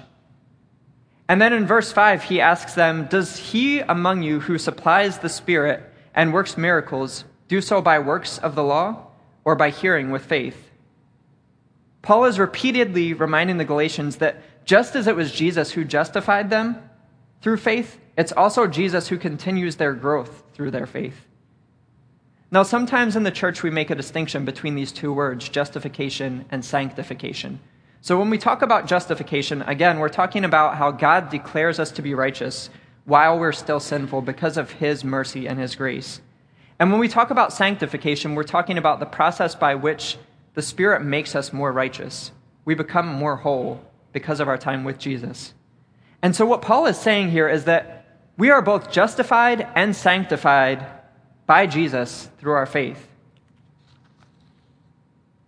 And 1.28 1.40
then 1.40 1.54
in 1.54 1.68
verse 1.68 1.92
5, 1.92 2.24
he 2.24 2.42
asks 2.42 2.74
them, 2.74 3.06
Does 3.06 3.38
he 3.38 3.82
among 3.82 4.24
you 4.24 4.40
who 4.40 4.58
supplies 4.58 5.20
the 5.20 5.30
Spirit 5.30 5.84
and 6.16 6.34
works 6.34 6.58
miracles 6.58 7.24
do 7.48 7.62
so 7.62 7.82
by 7.84 8.00
works 8.00 8.40
of 8.40 8.56
the 8.56 8.64
law 8.64 9.08
or 9.46 9.56
by 9.56 9.70
hearing 9.70 10.10
with 10.10 10.26
faith? 10.26 10.72
Paul 12.02 12.26
is 12.26 12.40
repeatedly 12.40 13.14
reminding 13.14 13.58
the 13.58 13.66
Galatians 13.66 14.16
that 14.18 14.42
just 14.66 14.96
as 14.96 15.06
it 15.06 15.16
was 15.16 15.32
Jesus 15.32 15.72
who 15.72 15.84
justified 15.86 16.50
them 16.50 16.78
through 17.42 17.58
faith, 17.58 18.00
it's 18.20 18.34
also 18.34 18.68
Jesus 18.68 19.08
who 19.08 19.18
continues 19.18 19.78
their 19.78 19.94
growth 19.94 20.44
through 20.54 20.72
their 20.72 20.86
faith. 20.86 21.26
Now, 22.52 22.64
sometimes 22.64 23.16
in 23.16 23.24
the 23.24 23.32
church 23.32 23.64
we 23.64 23.70
make 23.70 23.90
a 23.90 23.96
distinction 23.96 24.44
between 24.44 24.76
these 24.76 24.92
two 24.92 25.14
words, 25.14 25.48
justification 25.48 26.44
and 26.52 26.66
sanctification. 26.66 27.62
So 28.02 28.20
when 28.20 28.30
we 28.30 28.38
talk 28.38 28.62
about 28.62 28.88
justification, 28.88 29.62
again, 29.62 30.00
we're 30.00 30.10
talking 30.10 30.44
about 30.44 30.76
how 30.76 30.92
God 30.92 31.30
declares 31.30 31.80
us 31.80 31.92
to 31.92 32.02
be 32.02 32.14
righteous 32.14 32.70
while 33.06 33.40
we're 33.40 33.54
still 33.54 33.80
sinful 33.80 34.24
because 34.24 34.58
of 34.58 34.74
his 34.74 35.06
mercy 35.06 35.48
and 35.48 35.58
his 35.58 35.78
grace. 35.78 36.20
And 36.78 36.92
when 36.92 37.00
we 37.00 37.08
talk 37.08 37.30
about 37.30 37.54
sanctification, 37.54 38.36
we're 38.36 38.44
talking 38.44 38.78
about 38.78 39.00
the 39.00 39.06
process 39.06 39.56
by 39.56 39.76
which 39.76 40.18
the 40.56 40.62
Spirit 40.62 41.04
makes 41.04 41.36
us 41.36 41.54
more 41.54 41.72
righteous. 41.72 42.34
We 42.66 42.76
become 42.76 43.08
more 43.08 43.38
whole 43.38 43.82
because 44.12 44.42
of 44.42 44.50
our 44.50 44.58
time 44.58 44.84
with 44.84 45.00
Jesus. 45.00 45.54
And 46.22 46.36
so, 46.36 46.46
what 46.46 46.62
Paul 46.62 46.86
is 46.86 46.98
saying 46.98 47.32
here 47.32 47.48
is 47.48 47.64
that 47.64 47.99
we 48.40 48.52
are 48.52 48.62
both 48.62 48.90
justified 48.90 49.68
and 49.76 49.94
sanctified 49.94 50.88
by 51.46 51.68
Jesus 51.68 52.30
through 52.38 52.54
our 52.54 52.66
faith. 52.66 53.06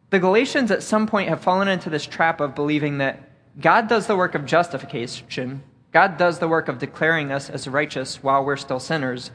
The 0.10 0.20
Galatians 0.20 0.72
at 0.72 0.84
some 0.84 1.08
point 1.08 1.30
have 1.30 1.40
fallen 1.40 1.70
into 1.70 1.90
this 1.90 2.06
trap 2.06 2.42
of 2.42 2.54
believing 2.54 2.98
that 2.98 3.30
God 3.62 3.88
does 3.88 4.08
the 4.08 4.18
work 4.18 4.36
of 4.36 4.46
justification, 4.46 5.64
God 5.94 6.18
does 6.18 6.40
the 6.40 6.50
work 6.50 6.68
of 6.68 6.80
declaring 6.80 7.32
us 7.32 7.50
as 7.50 7.66
righteous 7.66 8.22
while 8.22 8.44
we're 8.44 8.58
still 8.58 8.80
sinners, 8.80 9.32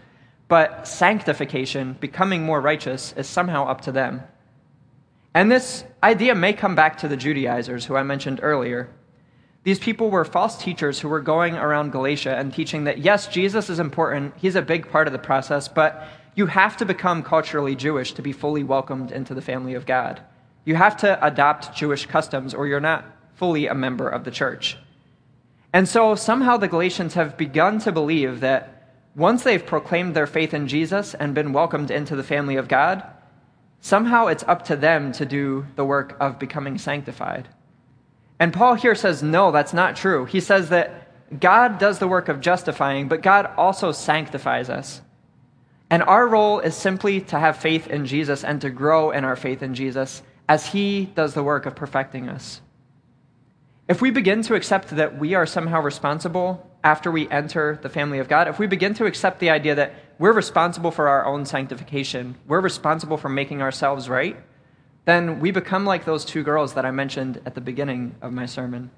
but 0.48 0.86
sanctification, 0.86 1.96
becoming 1.98 2.42
more 2.42 2.60
righteous, 2.60 3.14
is 3.16 3.26
somehow 3.26 3.66
up 3.66 3.80
to 3.82 3.92
them. 3.92 4.22
And 5.32 5.50
this 5.50 5.84
idea 6.02 6.34
may 6.34 6.52
come 6.52 6.74
back 6.74 6.98
to 6.98 7.08
the 7.08 7.16
Judaizers, 7.16 7.86
who 7.86 7.96
I 7.96 8.02
mentioned 8.02 8.40
earlier. 8.42 8.90
These 9.66 9.81
people 9.81 10.11
were 10.11 10.24
false 10.24 10.57
teachers 10.57 11.00
who 11.00 11.09
were 11.09 11.20
going 11.20 11.57
around 11.57 11.90
Galatia 11.90 12.37
and 12.37 12.55
teaching 12.55 12.85
that, 12.85 12.98
yes, 12.98 13.26
Jesus 13.26 13.68
is 13.68 13.81
important, 13.81 14.33
he's 14.37 14.55
a 14.55 14.62
big 14.62 14.88
part 14.88 15.09
of 15.09 15.12
the 15.12 15.18
process, 15.18 15.66
but 15.66 16.07
you 16.37 16.46
have 16.46 16.76
to 16.76 16.85
become 16.85 17.24
culturally 17.24 17.74
Jewish 17.74 18.12
to 18.12 18.22
be 18.22 18.31
fully 18.31 18.62
welcomed 18.62 19.11
into 19.11 19.35
the 19.35 19.42
family 19.42 19.74
of 19.74 19.85
God. 19.85 20.22
You 20.64 20.76
have 20.76 20.96
to 20.98 21.18
adopt 21.26 21.74
Jewish 21.74 22.07
customs, 22.07 22.55
or 22.55 22.68
you're 22.68 22.79
not 22.79 23.07
fully 23.35 23.66
a 23.66 23.74
member 23.74 24.09
of 24.09 24.22
the 24.22 24.31
church. 24.31 24.79
And 25.72 25.88
so 25.88 26.14
somehow 26.14 26.57
the 26.59 26.68
Galatians 26.68 27.14
have 27.14 27.37
begun 27.37 27.81
to 27.81 27.90
believe 27.90 28.38
that 28.38 28.92
once 29.16 29.42
they've 29.42 29.66
proclaimed 29.66 30.14
their 30.14 30.29
faith 30.29 30.55
in 30.55 30.68
Jesus 30.68 31.12
and 31.12 31.35
been 31.35 31.52
welcomed 31.52 31.90
into 31.90 32.14
the 32.14 32.22
family 32.22 32.55
of 32.55 32.68
God, 32.68 33.02
somehow 33.81 34.29
it's 34.29 34.44
up 34.44 34.64
to 34.66 34.76
them 34.76 35.11
to 35.14 35.26
do 35.26 35.66
the 35.74 35.85
work 35.85 36.16
of 36.20 36.38
becoming 36.38 36.79
sanctified. 36.79 37.48
And 38.38 38.53
Paul 38.53 38.75
here 38.75 38.94
says, 38.94 39.22
no, 39.22 39.51
that's 39.51 39.72
not 39.72 39.96
true. 39.96 40.27
He 40.27 40.40
says 40.40 40.68
that 40.68 41.40
God 41.40 41.79
does 41.79 41.99
the 41.99 42.09
work 42.09 42.29
of 42.29 42.40
justifying, 42.40 43.09
but 43.09 43.22
God 43.22 43.51
also 43.57 43.92
sanctifies 43.92 44.70
us. 44.70 45.01
And 45.88 46.03
our 46.03 46.27
role 46.27 46.61
is 46.61 46.75
simply 46.75 47.20
to 47.22 47.38
have 47.38 47.57
faith 47.57 47.87
in 47.87 48.07
Jesus 48.07 48.44
and 48.44 48.61
to 48.61 48.70
grow 48.70 49.11
in 49.11 49.25
our 49.25 49.37
faith 49.37 49.62
in 49.62 49.75
Jesus 49.75 50.22
as 50.49 50.66
He 50.66 51.07
does 51.14 51.35
the 51.35 51.42
work 51.42 51.66
of 51.66 51.77
perfecting 51.77 52.29
us. 52.29 52.61
If 53.88 54.03
we 54.03 54.11
begin 54.11 54.42
to 54.42 54.55
accept 54.55 54.90
that 54.90 55.18
we 55.18 55.35
are 55.35 55.46
somehow 55.46 55.81
responsible 55.81 56.68
after 56.83 57.11
we 57.11 57.29
enter 57.31 57.79
the 57.83 57.88
family 57.88 58.18
of 58.18 58.29
God, 58.29 58.49
if 58.49 58.59
we 58.59 58.66
begin 58.66 58.94
to 58.94 59.07
accept 59.07 59.38
the 59.38 59.51
idea 59.51 59.77
that 59.77 59.94
we're 60.18 60.33
responsible 60.33 60.90
for 60.90 61.09
our 61.09 61.25
own 61.25 61.46
sanctification, 61.46 62.37
we're 62.49 62.61
responsible 62.61 63.16
for 63.16 63.29
making 63.29 63.62
ourselves 63.62 64.09
right, 64.09 64.37
then 65.06 65.38
we 65.38 65.52
become 65.52 65.84
like 65.84 66.04
those 66.04 66.24
two 66.24 66.42
girls 66.42 66.74
that 66.74 66.84
I 66.84 66.90
mentioned 66.90 67.40
at 67.46 67.54
the 67.54 67.60
beginning 67.60 68.16
of 68.20 68.32
my 68.32 68.44
sermon, 68.44 68.90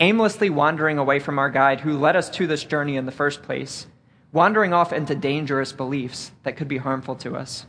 aimlessly 0.00 0.50
wandering 0.50 0.98
away 0.98 1.20
from 1.20 1.38
our 1.38 1.48
guide 1.48 1.80
who 1.80 1.96
led 1.96 2.16
us 2.16 2.28
to 2.30 2.46
this 2.46 2.64
journey 2.64 2.96
in 2.96 3.06
the 3.06 3.12
first 3.12 3.42
place, 3.42 3.86
wandering 4.32 4.74
off 4.74 4.92
into 4.92 5.14
dangerous 5.14 5.72
beliefs 5.72 6.32
that 6.42 6.56
could 6.56 6.66
be 6.66 6.78
harmful 6.78 7.14
to 7.14 7.36
us. 7.36 7.66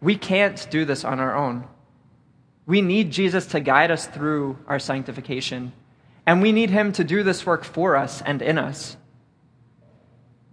We 0.00 0.16
can't 0.16 0.66
do 0.70 0.84
this 0.84 1.04
on 1.04 1.18
our 1.18 1.36
own. 1.36 1.66
We 2.64 2.80
need 2.80 3.10
Jesus 3.10 3.46
to 3.46 3.60
guide 3.60 3.90
us 3.90 4.06
through 4.06 4.56
our 4.68 4.78
sanctification, 4.78 5.72
and 6.24 6.40
we 6.40 6.52
need 6.52 6.70
him 6.70 6.92
to 6.92 7.02
do 7.02 7.24
this 7.24 7.44
work 7.44 7.64
for 7.64 7.96
us 7.96 8.22
and 8.22 8.40
in 8.40 8.56
us. 8.56 8.96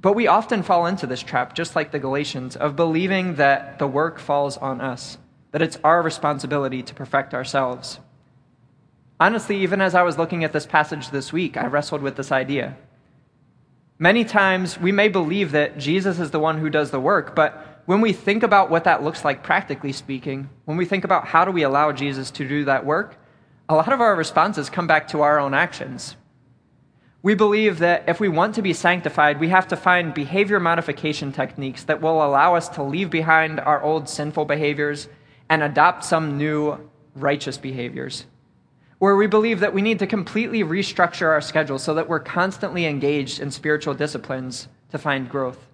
But 0.01 0.13
we 0.13 0.25
often 0.25 0.63
fall 0.63 0.87
into 0.87 1.05
this 1.05 1.21
trap, 1.21 1.53
just 1.53 1.75
like 1.75 1.91
the 1.91 1.99
Galatians, 1.99 2.55
of 2.55 2.75
believing 2.75 3.35
that 3.35 3.77
the 3.77 3.87
work 3.87 4.17
falls 4.17 4.57
on 4.57 4.81
us, 4.81 5.19
that 5.51 5.61
it's 5.61 5.79
our 5.83 6.01
responsibility 6.01 6.83
to 6.83 6.93
perfect 6.93 7.33
ourselves. 7.33 7.99
Honestly, 9.19 9.57
even 9.57 9.81
as 9.81 9.95
I 9.95 10.03
was 10.03 10.17
looking 10.17 10.43
at 10.43 10.53
this 10.53 10.65
passage 10.65 11.09
this 11.09 11.33
week, 11.33 11.57
I 11.57 11.65
wrestled 11.65 12.01
with 12.01 12.15
this 12.15 12.31
idea. 12.31 12.77
Many 13.97 14.23
times 14.23 14.79
we 14.79 14.93
may 14.93 15.09
believe 15.09 15.51
that 15.51 15.77
Jesus 15.77 16.19
is 16.19 16.31
the 16.31 16.39
one 16.39 16.59
who 16.59 16.69
does 16.69 16.91
the 16.91 17.01
work, 17.01 17.35
but 17.35 17.83
when 17.85 17.99
we 17.99 18.13
think 18.13 18.43
about 18.43 18.69
what 18.69 18.85
that 18.85 19.03
looks 19.03 19.25
like 19.25 19.43
practically 19.43 19.91
speaking, 19.91 20.49
when 20.65 20.77
we 20.77 20.85
think 20.85 21.03
about 21.03 21.27
how 21.27 21.43
do 21.43 21.51
we 21.51 21.63
allow 21.63 21.91
Jesus 21.91 22.31
to 22.31 22.47
do 22.47 22.63
that 22.65 22.85
work, 22.85 23.17
a 23.67 23.75
lot 23.75 23.91
of 23.91 23.99
our 23.99 24.15
responses 24.15 24.69
come 24.69 24.87
back 24.87 25.09
to 25.09 25.21
our 25.21 25.39
own 25.39 25.53
actions. 25.53 26.15
We 27.21 27.35
believe 27.35 27.79
that 27.79 28.05
if 28.07 28.21
we 28.21 28.29
want 28.29 28.55
to 28.55 28.61
be 28.61 28.71
sanctified, 28.71 29.39
we 29.39 29.49
have 29.49 29.67
to 29.67 29.75
find 29.75 30.13
behavior 30.13 30.61
modification 30.61 31.33
techniques 31.33 31.83
that 31.83 32.01
will 32.01 32.23
allow 32.23 32.55
us 32.55 32.69
to 32.69 32.83
leave 32.83 33.09
behind 33.09 33.59
our 33.59 33.83
old 33.83 34.07
sinful 34.07 34.45
behaviors 34.45 35.09
and 35.49 35.63
adopt 35.63 36.03
some 36.03 36.37
new 36.37 36.77
righteous 37.15 37.57
behaviors. 37.57 38.25
Where 38.99 39.15
we 39.15 39.27
believe 39.27 39.61
that 39.61 39.73
we 39.73 39.81
need 39.81 39.99
to 39.99 40.07
completely 40.07 40.63
restructure 40.63 41.27
our 41.27 41.41
schedule 41.41 41.79
so 41.79 41.93
that 41.93 42.09
we're 42.09 42.19
constantly 42.19 42.85
engaged 42.85 43.39
in 43.39 43.49
spiritual 43.49 43.93
disciplines 43.93 44.67
to 44.91 44.97
find 44.97 45.29
growth. 45.29 45.65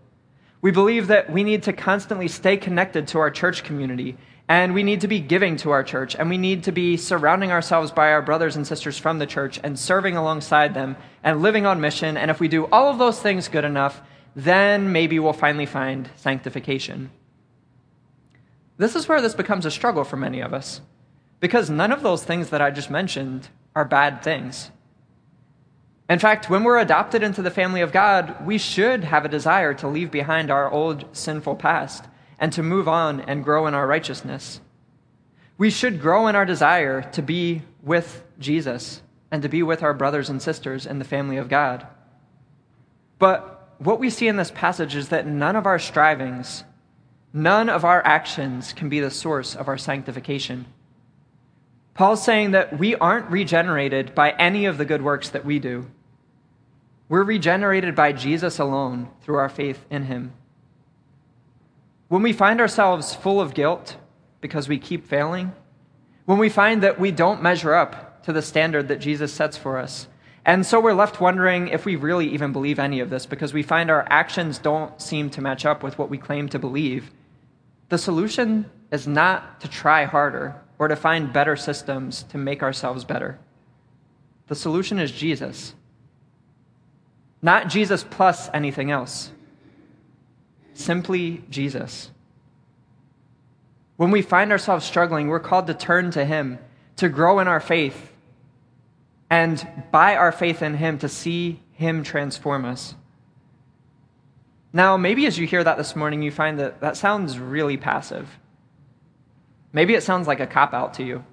We 0.61 0.71
believe 0.71 1.07
that 1.07 1.29
we 1.29 1.43
need 1.43 1.63
to 1.63 1.73
constantly 1.73 2.27
stay 2.27 2.57
connected 2.57 3.07
to 3.09 3.19
our 3.19 3.31
church 3.31 3.63
community, 3.63 4.17
and 4.47 4.73
we 4.73 4.83
need 4.83 5.01
to 5.01 5.07
be 5.07 5.19
giving 5.19 5.57
to 5.57 5.71
our 5.71 5.83
church, 5.83 6.15
and 6.15 6.29
we 6.29 6.37
need 6.37 6.63
to 6.63 6.71
be 6.71 6.97
surrounding 6.97 7.51
ourselves 7.51 7.91
by 7.91 8.11
our 8.11 8.21
brothers 8.21 8.55
and 8.55 8.65
sisters 8.65 8.97
from 8.97 9.19
the 9.19 9.25
church 9.25 9.59
and 9.63 9.77
serving 9.77 10.15
alongside 10.15 10.73
them 10.73 10.95
and 11.23 11.41
living 11.41 11.65
on 11.65 11.81
mission. 11.81 12.15
And 12.15 12.31
if 12.31 12.39
we 12.39 12.47
do 12.47 12.65
all 12.67 12.89
of 12.89 12.99
those 12.99 13.19
things 13.19 13.47
good 13.47 13.65
enough, 13.65 14.01
then 14.35 14.91
maybe 14.91 15.17
we'll 15.19 15.33
finally 15.33 15.65
find 15.65 16.09
sanctification. 16.15 17.09
This 18.77 18.95
is 18.95 19.07
where 19.07 19.21
this 19.21 19.35
becomes 19.35 19.65
a 19.65 19.71
struggle 19.71 20.03
for 20.03 20.17
many 20.17 20.41
of 20.41 20.53
us, 20.53 20.81
because 21.39 21.69
none 21.69 21.91
of 21.91 22.03
those 22.03 22.23
things 22.23 22.49
that 22.49 22.61
I 22.61 22.71
just 22.71 22.89
mentioned 22.89 23.49
are 23.75 23.85
bad 23.85 24.21
things. 24.21 24.71
In 26.09 26.19
fact, 26.19 26.49
when 26.49 26.63
we're 26.63 26.77
adopted 26.77 27.23
into 27.23 27.41
the 27.41 27.49
family 27.49 27.81
of 27.81 27.91
God, 27.91 28.45
we 28.45 28.57
should 28.57 29.05
have 29.05 29.25
a 29.25 29.29
desire 29.29 29.73
to 29.75 29.87
leave 29.87 30.11
behind 30.11 30.51
our 30.51 30.69
old 30.69 31.05
sinful 31.13 31.55
past 31.55 32.05
and 32.37 32.53
to 32.53 32.61
move 32.61 32.87
on 32.87 33.21
and 33.21 33.43
grow 33.43 33.65
in 33.65 33.73
our 33.73 33.87
righteousness. 33.87 34.61
We 35.57 35.69
should 35.69 36.01
grow 36.01 36.27
in 36.27 36.35
our 36.35 36.45
desire 36.45 37.01
to 37.13 37.21
be 37.21 37.63
with 37.81 38.23
Jesus 38.37 39.01
and 39.31 39.41
to 39.41 39.49
be 39.49 39.63
with 39.63 39.81
our 39.81 39.93
brothers 39.93 40.29
and 40.29 40.41
sisters 40.41 40.85
in 40.85 40.99
the 40.99 41.05
family 41.05 41.37
of 41.37 41.49
God. 41.49 41.87
But 43.17 43.73
what 43.79 43.99
we 43.99 44.09
see 44.09 44.27
in 44.27 44.35
this 44.35 44.51
passage 44.51 44.95
is 44.95 45.09
that 45.09 45.25
none 45.25 45.55
of 45.55 45.65
our 45.65 45.79
strivings, 45.79 46.65
none 47.35 47.67
of 47.67 47.83
our 47.83 48.01
actions 48.05 48.71
can 48.71 48.87
be 48.87 49.01
the 49.01 49.11
source 49.11 49.55
of 49.55 49.67
our 49.67 49.77
sanctification. 49.77 50.65
Paul's 51.93 52.23
saying 52.23 52.51
that 52.51 52.79
we 52.79 52.95
aren't 52.95 53.29
regenerated 53.29 54.15
by 54.15 54.31
any 54.31 54.65
of 54.65 54.77
the 54.77 54.85
good 54.85 55.01
works 55.01 55.29
that 55.29 55.43
we 55.43 55.59
do. 55.59 55.85
We're 57.09 57.23
regenerated 57.23 57.93
by 57.93 58.13
Jesus 58.13 58.57
alone 58.57 59.09
through 59.21 59.35
our 59.35 59.49
faith 59.49 59.85
in 59.89 60.03
him. 60.03 60.31
When 62.07 62.23
we 62.23 62.31
find 62.31 62.61
ourselves 62.61 63.13
full 63.13 63.41
of 63.41 63.53
guilt 63.53 63.97
because 64.39 64.69
we 64.69 64.77
keep 64.77 65.05
failing, 65.05 65.51
when 66.23 66.37
we 66.37 66.47
find 66.47 66.81
that 66.83 67.01
we 67.01 67.11
don't 67.11 67.43
measure 67.43 67.73
up 67.73 68.23
to 68.23 68.31
the 68.31 68.41
standard 68.41 68.87
that 68.87 68.99
Jesus 68.99 69.33
sets 69.33 69.57
for 69.57 69.77
us, 69.77 70.07
and 70.45 70.65
so 70.65 70.79
we're 70.79 70.93
left 70.93 71.19
wondering 71.19 71.67
if 71.67 71.83
we 71.83 71.97
really 71.97 72.29
even 72.29 72.53
believe 72.53 72.79
any 72.79 73.01
of 73.01 73.09
this 73.09 73.25
because 73.25 73.53
we 73.53 73.61
find 73.61 73.91
our 73.91 74.07
actions 74.09 74.57
don't 74.57 75.01
seem 75.01 75.29
to 75.31 75.41
match 75.41 75.65
up 75.65 75.83
with 75.83 75.97
what 75.97 76.09
we 76.09 76.17
claim 76.17 76.47
to 76.49 76.59
believe, 76.59 77.11
the 77.89 77.97
solution 77.97 78.69
is 78.91 79.07
not 79.07 79.61
to 79.61 79.67
try 79.67 80.05
harder 80.05 80.55
or 80.77 80.87
to 80.87 80.95
find 80.95 81.31
better 81.31 81.55
systems 81.55 82.23
to 82.23 82.37
make 82.37 82.63
ourselves 82.63 83.03
better. 83.03 83.39
The 84.47 84.55
solution 84.55 84.99
is 84.99 85.11
Jesus. 85.11 85.73
Not 87.41 87.69
Jesus 87.69 88.03
plus 88.03 88.49
anything 88.53 88.91
else. 88.91 89.31
Simply 90.73 91.43
Jesus. 91.49 92.11
When 93.97 94.11
we 94.11 94.21
find 94.21 94.51
ourselves 94.51 94.85
struggling, 94.85 95.27
we're 95.27 95.39
called 95.39 95.67
to 95.67 95.73
turn 95.73 96.11
to 96.11 96.25
Him, 96.25 96.59
to 96.97 97.07
grow 97.07 97.39
in 97.39 97.47
our 97.47 97.61
faith, 97.61 98.11
and 99.29 99.65
by 99.91 100.15
our 100.15 100.31
faith 100.31 100.61
in 100.61 100.75
Him, 100.75 100.97
to 100.99 101.07
see 101.07 101.61
Him 101.71 102.03
transform 102.03 102.65
us. 102.65 102.95
Now, 104.75 104.97
maybe 104.97 105.25
as 105.25 105.39
you 105.39 105.47
hear 105.47 105.63
that 105.63 105.77
this 105.77 105.95
morning, 105.95 106.21
you 106.21 106.31
find 106.31 106.59
that 106.59 106.81
that 106.81 106.97
sounds 106.97 107.39
really 107.39 107.77
passive. 107.77 108.27
Maybe 109.71 109.93
it 109.93 110.03
sounds 110.03 110.27
like 110.27 110.41
a 110.41 110.45
cop 110.45 110.73
out 110.73 110.95
to 110.95 111.03
you. 111.03 111.23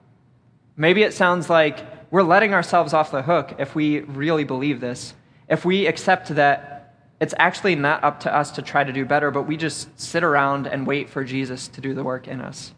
Maybe 0.76 1.02
it 1.02 1.12
sounds 1.12 1.50
like 1.50 1.84
we're 2.12 2.22
letting 2.22 2.54
ourselves 2.54 2.92
off 2.92 3.10
the 3.10 3.22
hook 3.22 3.56
if 3.58 3.74
we 3.74 3.98
really 4.02 4.44
believe 4.44 4.80
this, 4.80 5.14
if 5.48 5.64
we 5.64 5.86
accept 5.86 6.28
that 6.36 6.94
it's 7.20 7.34
actually 7.36 7.74
not 7.74 8.04
up 8.04 8.20
to 8.20 8.32
us 8.32 8.52
to 8.52 8.62
try 8.62 8.84
to 8.84 8.92
do 8.92 9.04
better, 9.04 9.32
but 9.32 9.42
we 9.42 9.56
just 9.56 9.88
sit 10.00 10.22
around 10.22 10.68
and 10.68 10.86
wait 10.86 11.10
for 11.10 11.24
Jesus 11.24 11.66
to 11.66 11.80
do 11.80 11.94
the 11.94 12.04
work 12.04 12.28
in 12.28 12.40
us. 12.40 12.72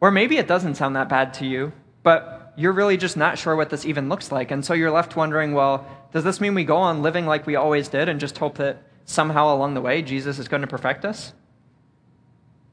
Or 0.00 0.12
maybe 0.12 0.36
it 0.36 0.46
doesn't 0.46 0.76
sound 0.76 0.94
that 0.94 1.08
bad 1.08 1.34
to 1.34 1.44
you, 1.44 1.72
but 2.04 2.52
you're 2.56 2.70
really 2.70 2.96
just 2.96 3.16
not 3.16 3.36
sure 3.36 3.56
what 3.56 3.70
this 3.70 3.84
even 3.84 4.08
looks 4.08 4.30
like. 4.30 4.52
And 4.52 4.64
so 4.64 4.74
you're 4.74 4.92
left 4.92 5.16
wondering, 5.16 5.54
well, 5.54 5.84
does 6.12 6.22
this 6.22 6.40
mean 6.40 6.54
we 6.54 6.62
go 6.62 6.76
on 6.76 7.02
living 7.02 7.26
like 7.26 7.48
we 7.48 7.56
always 7.56 7.88
did 7.88 8.08
and 8.08 8.20
just 8.20 8.38
hope 8.38 8.58
that 8.58 8.84
somehow 9.04 9.54
along 9.54 9.74
the 9.74 9.80
way 9.80 10.02
Jesus 10.02 10.38
is 10.38 10.48
going 10.48 10.62
to 10.62 10.66
perfect 10.66 11.04
us? 11.04 11.32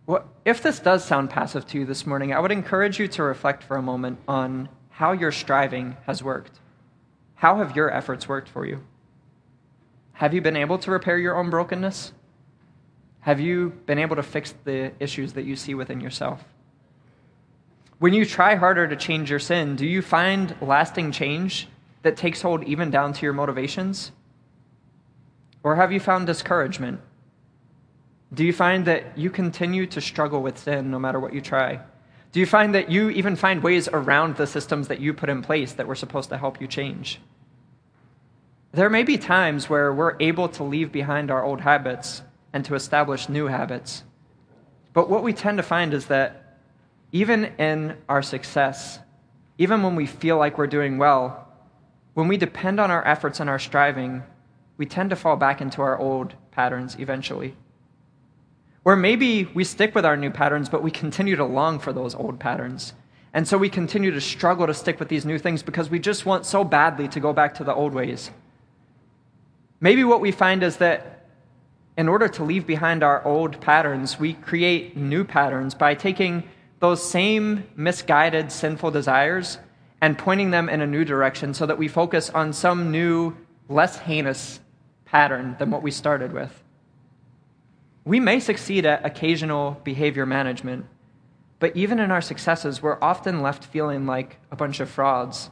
Well, 0.05 0.25
if 0.45 0.63
this 0.63 0.79
does 0.79 1.03
sound 1.03 1.29
passive 1.29 1.67
to 1.67 1.79
you 1.79 1.85
this 1.85 2.05
morning, 2.05 2.33
I 2.33 2.39
would 2.39 2.51
encourage 2.51 2.99
you 2.99 3.07
to 3.09 3.23
reflect 3.23 3.63
for 3.63 3.75
a 3.75 3.81
moment 3.81 4.19
on 4.27 4.69
how 4.89 5.11
your 5.11 5.31
striving 5.31 5.97
has 6.05 6.23
worked. 6.23 6.59
How 7.35 7.57
have 7.57 7.75
your 7.75 7.91
efforts 7.91 8.27
worked 8.27 8.47
for 8.49 8.65
you? 8.65 8.83
Have 10.13 10.33
you 10.33 10.41
been 10.41 10.55
able 10.55 10.79
to 10.79 10.91
repair 10.91 11.17
your 11.17 11.37
own 11.37 11.49
brokenness? 11.49 12.13
Have 13.19 13.39
you 13.39 13.73
been 13.85 13.99
able 13.99 14.15
to 14.15 14.23
fix 14.23 14.53
the 14.63 14.93
issues 14.99 15.33
that 15.33 15.43
you 15.43 15.55
see 15.55 15.75
within 15.75 15.99
yourself? 15.99 16.43
When 17.99 18.13
you 18.13 18.25
try 18.25 18.55
harder 18.55 18.87
to 18.87 18.95
change 18.95 19.29
your 19.29 19.39
sin, 19.39 19.75
do 19.75 19.85
you 19.85 20.01
find 20.01 20.55
lasting 20.61 21.11
change 21.11 21.67
that 22.03 22.15
takes 22.15 22.41
hold 22.41 22.63
even 22.63 22.89
down 22.89 23.11
to 23.13 23.25
your 23.25 23.33
motivations? 23.33 24.11
Or 25.67 25.75
have 25.75 25.91
you 25.91 25.99
found 25.99 26.27
discouragement? 26.27 27.01
Do 28.33 28.45
you 28.45 28.53
find 28.53 28.85
that 28.85 29.17
you 29.17 29.29
continue 29.29 29.85
to 29.87 29.99
struggle 29.99 30.41
with 30.41 30.57
sin 30.57 30.89
no 30.91 30.97
matter 30.97 31.19
what 31.19 31.33
you 31.33 31.41
try? 31.41 31.81
Do 32.31 32.39
you 32.39 32.45
find 32.45 32.73
that 32.73 32.89
you 32.89 33.09
even 33.09 33.35
find 33.35 33.61
ways 33.61 33.89
around 33.91 34.37
the 34.37 34.47
systems 34.47 34.87
that 34.87 35.01
you 35.01 35.13
put 35.13 35.27
in 35.27 35.41
place 35.41 35.73
that 35.73 35.85
were 35.85 35.93
supposed 36.03 36.29
to 36.29 36.37
help 36.37 36.61
you 36.61 36.67
change? 36.67 37.19
There 38.71 38.89
may 38.89 39.03
be 39.03 39.17
times 39.17 39.69
where 39.69 39.93
we're 39.93 40.15
able 40.21 40.47
to 40.47 40.63
leave 40.63 40.93
behind 40.93 41.29
our 41.29 41.43
old 41.43 41.59
habits 41.59 42.21
and 42.53 42.63
to 42.63 42.73
establish 42.73 43.27
new 43.27 43.47
habits. 43.47 44.03
But 44.93 45.09
what 45.09 45.21
we 45.21 45.33
tend 45.33 45.57
to 45.57 45.63
find 45.63 45.93
is 45.93 46.05
that 46.05 46.59
even 47.11 47.43
in 47.59 47.97
our 48.07 48.21
success, 48.21 48.99
even 49.57 49.83
when 49.83 49.97
we 49.97 50.05
feel 50.05 50.37
like 50.37 50.57
we're 50.57 50.67
doing 50.67 50.97
well, 50.97 51.45
when 52.13 52.29
we 52.29 52.37
depend 52.37 52.79
on 52.79 52.89
our 52.89 53.05
efforts 53.05 53.41
and 53.41 53.49
our 53.49 53.59
striving, 53.59 54.23
we 54.77 54.85
tend 54.85 55.09
to 55.09 55.15
fall 55.15 55.35
back 55.35 55.61
into 55.61 55.81
our 55.81 55.97
old 55.97 56.35
patterns 56.51 56.95
eventually. 56.99 57.55
Or 58.85 58.95
maybe 58.95 59.45
we 59.53 59.63
stick 59.63 59.93
with 59.93 60.05
our 60.05 60.15
new 60.15 60.31
patterns, 60.31 60.69
but 60.69 60.81
we 60.81 60.91
continue 60.91 61.35
to 61.35 61.43
long 61.43 61.79
for 61.79 61.91
those 61.91 62.15
old 62.15 62.39
patterns. 62.39 62.93
And 63.33 63.47
so 63.47 63.57
we 63.57 63.69
continue 63.69 64.11
to 64.11 64.21
struggle 64.21 64.65
to 64.65 64.73
stick 64.73 64.99
with 64.99 65.09
these 65.09 65.25
new 65.25 65.37
things 65.37 65.61
because 65.61 65.89
we 65.89 65.99
just 65.99 66.25
want 66.25 66.45
so 66.45 66.63
badly 66.63 67.07
to 67.09 67.19
go 67.19 67.33
back 67.33 67.53
to 67.55 67.63
the 67.63 67.73
old 67.73 67.93
ways. 67.93 68.31
Maybe 69.81 70.03
what 70.03 70.21
we 70.21 70.31
find 70.31 70.63
is 70.63 70.77
that 70.77 71.25
in 71.97 72.07
order 72.07 72.27
to 72.27 72.43
leave 72.43 72.65
behind 72.65 73.03
our 73.03 73.25
old 73.25 73.59
patterns, 73.59 74.19
we 74.19 74.33
create 74.33 74.95
new 74.95 75.23
patterns 75.23 75.75
by 75.75 75.93
taking 75.93 76.43
those 76.79 77.03
same 77.03 77.63
misguided, 77.75 78.51
sinful 78.51 78.91
desires 78.91 79.57
and 80.01 80.17
pointing 80.17 80.51
them 80.51 80.69
in 80.69 80.81
a 80.81 80.87
new 80.87 81.03
direction 81.03 81.53
so 81.53 81.65
that 81.65 81.77
we 81.77 81.87
focus 81.87 82.29
on 82.29 82.53
some 82.53 82.91
new, 82.91 83.35
less 83.67 83.97
heinous 83.97 84.59
pattern 85.07 85.55
than 85.57 85.71
what 85.71 85.83
we 85.83 85.91
started 85.91 86.31
with. 86.33 86.63
We 88.05 88.19
may 88.19 88.39
succeed 88.39 88.85
at 88.85 89.05
occasional 89.05 89.81
behavior 89.83 90.25
management, 90.25 90.85
but 91.59 91.75
even 91.75 91.99
in 91.99 92.11
our 92.11 92.21
successes, 92.21 92.81
we're 92.81 93.01
often 93.01 93.41
left 93.41 93.65
feeling 93.65 94.05
like 94.05 94.37
a 94.51 94.55
bunch 94.55 94.79
of 94.79 94.89
frauds, 94.89 95.49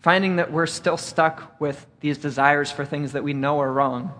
finding 0.00 0.36
that 0.36 0.52
we're 0.52 0.66
still 0.66 0.96
stuck 0.96 1.60
with 1.60 1.86
these 2.00 2.18
desires 2.18 2.70
for 2.70 2.84
things 2.84 3.12
that 3.12 3.24
we 3.24 3.32
know 3.32 3.60
are 3.60 3.72
wrong. 3.72 4.12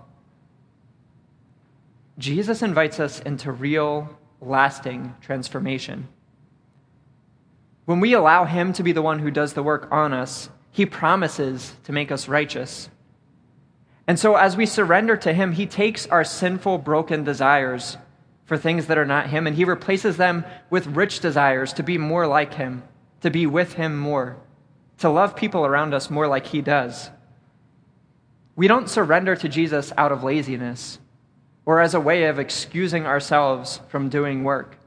Jesus 2.17 2.61
invites 2.61 2.99
us 2.99 3.19
into 3.21 3.51
real 3.51 4.17
lasting 4.41 5.15
transformation. 5.21 6.07
When 7.85 7.99
we 7.99 8.13
allow 8.13 8.45
Him 8.45 8.73
to 8.73 8.83
be 8.83 8.91
the 8.91 9.01
one 9.01 9.19
who 9.19 9.31
does 9.31 9.53
the 9.53 9.63
work 9.63 9.87
on 9.91 10.13
us, 10.13 10.49
He 10.71 10.85
promises 10.85 11.73
to 11.83 11.91
make 11.91 12.11
us 12.11 12.27
righteous. 12.27 12.89
And 14.07 14.19
so, 14.19 14.35
as 14.35 14.57
we 14.57 14.65
surrender 14.65 15.15
to 15.17 15.33
Him, 15.33 15.53
He 15.53 15.65
takes 15.65 16.07
our 16.07 16.23
sinful, 16.23 16.79
broken 16.79 17.23
desires 17.23 17.97
for 18.45 18.57
things 18.57 18.87
that 18.87 18.97
are 18.97 19.05
not 19.05 19.27
Him 19.27 19.47
and 19.47 19.55
He 19.55 19.65
replaces 19.65 20.17
them 20.17 20.43
with 20.69 20.87
rich 20.87 21.19
desires 21.19 21.73
to 21.73 21.83
be 21.83 21.97
more 21.97 22.27
like 22.27 22.55
Him, 22.55 22.83
to 23.21 23.29
be 23.29 23.45
with 23.45 23.73
Him 23.73 23.97
more, 23.97 24.37
to 24.97 25.09
love 25.09 25.35
people 25.35 25.65
around 25.65 25.93
us 25.93 26.09
more 26.09 26.27
like 26.27 26.47
He 26.47 26.61
does. 26.61 27.09
We 28.55 28.67
don't 28.67 28.89
surrender 28.89 29.35
to 29.37 29.49
Jesus 29.49 29.93
out 29.97 30.11
of 30.11 30.23
laziness 30.23 30.99
or 31.65 31.79
as 31.79 31.93
a 31.93 31.99
way 31.99 32.25
of 32.25 32.39
excusing 32.39 33.05
ourselves 33.05 33.79
from 33.87 34.09
doing 34.09 34.43
work. 34.43 34.77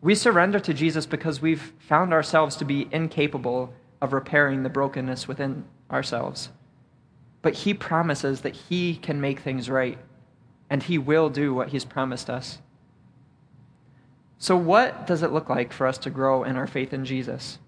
We 0.00 0.14
surrender 0.14 0.60
to 0.60 0.72
Jesus 0.72 1.06
because 1.06 1.42
we've 1.42 1.72
found 1.80 2.12
ourselves 2.12 2.54
to 2.56 2.64
be 2.64 2.88
incapable 2.92 3.74
of 4.00 4.12
repairing 4.12 4.62
the 4.62 4.68
brokenness 4.68 5.26
within 5.26 5.64
ourselves. 5.90 6.50
But 7.42 7.54
He 7.54 7.74
promises 7.74 8.40
that 8.42 8.56
He 8.56 8.96
can 8.96 9.20
make 9.20 9.40
things 9.40 9.70
right, 9.70 9.98
and 10.68 10.82
He 10.82 10.98
will 10.98 11.30
do 11.30 11.54
what 11.54 11.68
He's 11.68 11.84
promised 11.84 12.28
us. 12.28 12.58
So, 14.38 14.56
what 14.56 15.06
does 15.06 15.22
it 15.22 15.32
look 15.32 15.48
like 15.48 15.72
for 15.72 15.86
us 15.86 15.98
to 15.98 16.10
grow 16.10 16.44
in 16.44 16.56
our 16.56 16.66
faith 16.66 16.92
in 16.92 17.04
Jesus? 17.04 17.58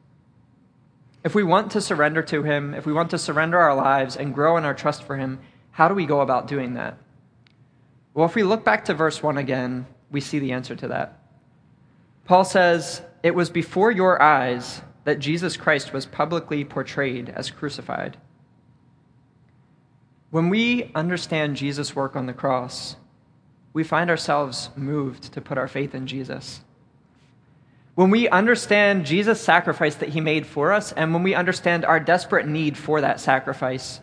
If 1.23 1.35
we 1.35 1.43
want 1.43 1.73
to 1.73 1.81
surrender 1.81 2.23
to 2.23 2.43
Him, 2.43 2.75
if 2.75 2.87
we 2.87 2.93
want 2.93 3.11
to 3.11 3.19
surrender 3.19 3.59
our 3.59 3.75
lives 3.75 4.17
and 4.17 4.35
grow 4.35 4.57
in 4.57 4.65
our 4.65 4.75
trust 4.75 5.03
for 5.03 5.17
Him, 5.17 5.41
how 5.73 5.89
do 5.89 5.95
we 5.95 6.07
go 6.07 6.21
about 6.21 6.47
doing 6.47 6.75
that? 6.75 6.97
Well, 8.15 8.27
if 8.27 8.35
we 8.35 8.43
look 8.43 8.65
back 8.65 8.85
to 8.87 8.95
verse 8.95 9.23
1 9.23 9.37
again, 9.37 9.87
we 10.11 10.21
see 10.21 10.39
the 10.39 10.53
answer 10.53 10.75
to 10.77 10.89
that. 10.89 11.21
Paul 12.25 12.45
says, 12.45 13.03
It 13.23 13.35
was 13.35 13.51
before 13.51 13.91
your 13.91 14.21
eyes 14.21 14.83
that 15.05 15.19
Jesus 15.19 15.57
Christ 15.57 15.93
was 15.93 16.07
publicly 16.07 16.65
portrayed 16.65 17.29
as 17.31 17.51
crucified. 17.51 18.17
When 20.31 20.49
we 20.49 20.91
understand 20.95 21.57
Jesus' 21.57 21.95
work 21.97 22.15
on 22.17 22.27
the 22.27 22.33
cross, 22.33 22.97
we 23.73 23.85
find 23.85 24.11
ourselves 24.11 24.71
moved 24.77 25.33
to 25.33 25.41
put 25.41 25.59
our 25.59 25.69
faith 25.69 25.95
in 25.95 26.07
Jesus. 26.07 26.61
When 27.95 28.11
we 28.11 28.29
understand 28.29 29.07
Jesus' 29.07 29.41
sacrifice 29.41 29.97
that 29.97 30.11
he 30.11 30.21
made 30.21 30.47
for 30.47 30.73
us, 30.73 30.93
and 30.93 31.13
when 31.13 31.23
we 31.23 31.35
understand 31.35 31.85
our 31.85 32.01
desperate 32.01 32.47
need 32.47 32.79
for 32.79 33.01
that 33.01 33.21
sacrifice, 33.21 34.01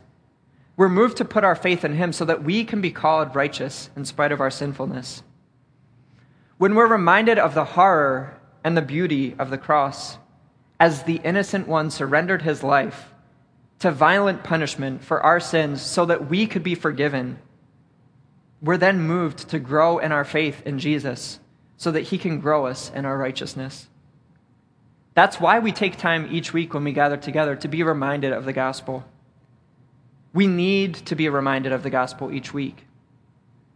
we're 0.78 0.90
moved 0.90 1.18
to 1.18 1.26
put 1.26 1.44
our 1.44 1.56
faith 1.56 1.84
in 1.84 1.94
Him 1.94 2.14
so 2.14 2.24
that 2.26 2.44
we 2.44 2.64
can 2.64 2.82
be 2.82 2.92
called 2.92 3.36
righteous 3.36 3.90
in 3.96 4.06
spite 4.06 4.32
of 4.32 4.40
our 4.40 4.52
sinfulness. 4.52 5.24
When 6.60 6.76
we're 6.76 6.88
reminded 6.88 7.40
of 7.40 7.56
the 7.56 7.66
horror 7.66 8.40
and 8.64 8.78
the 8.78 8.84
beauty 8.84 9.36
of 9.40 9.50
the 9.50 9.58
cross, 9.58 10.20
as 10.80 11.04
the 11.04 11.20
innocent 11.24 11.68
one 11.68 11.90
surrendered 11.90 12.44
his 12.44 12.62
life 12.64 13.12
to 13.80 13.92
violent 13.92 14.44
punishment 14.44 15.04
for 15.04 15.22
our 15.22 15.40
sins 15.40 15.82
so 15.82 16.06
that 16.06 16.30
we 16.30 16.48
could 16.48 16.64
be 16.64 16.76
forgiven, 16.76 17.40
we're 18.62 18.78
then 18.78 19.02
moved 19.02 19.50
to 19.50 19.60
grow 19.60 20.00
in 20.00 20.12
our 20.12 20.26
faith 20.26 20.66
in 20.66 20.80
Jesus 20.80 21.40
so 21.78 21.92
that 21.92 22.02
he 22.02 22.18
can 22.18 22.40
grow 22.40 22.66
us 22.66 22.92
in 22.94 23.06
our 23.06 23.18
righteousness. 23.18 23.88
That's 25.14 25.40
why 25.40 25.60
we 25.60 25.72
take 25.72 25.98
time 25.98 26.28
each 26.32 26.54
week 26.54 26.74
when 26.74 26.84
we 26.84 26.92
gather 26.92 27.18
together 27.18 27.56
to 27.58 27.68
be 27.68 27.84
reminded 27.84 28.34
of 28.34 28.46
the 28.46 28.54
gospel. 28.54 29.06
We 30.34 30.48
need 30.48 30.96
to 31.08 31.16
be 31.16 31.30
reminded 31.30 31.72
of 31.72 31.84
the 31.84 31.90
gospel 31.90 32.32
each 32.32 32.54
week. 32.54 32.86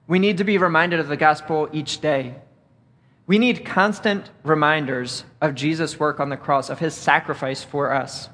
We 0.07 0.19
need 0.19 0.39
to 0.39 0.43
be 0.43 0.57
reminded 0.57 0.99
of 0.99 1.07
the 1.07 1.17
gospel 1.17 1.69
each 1.71 2.01
day. 2.01 2.35
We 3.27 3.39
need 3.39 3.65
constant 3.65 4.29
reminders 4.43 5.23
of 5.39 5.55
Jesus' 5.55 5.99
work 5.99 6.19
on 6.19 6.29
the 6.29 6.37
cross, 6.37 6.69
of 6.69 6.79
his 6.79 6.93
sacrifice 6.93 7.63
for 7.63 7.93
us. 7.93 8.29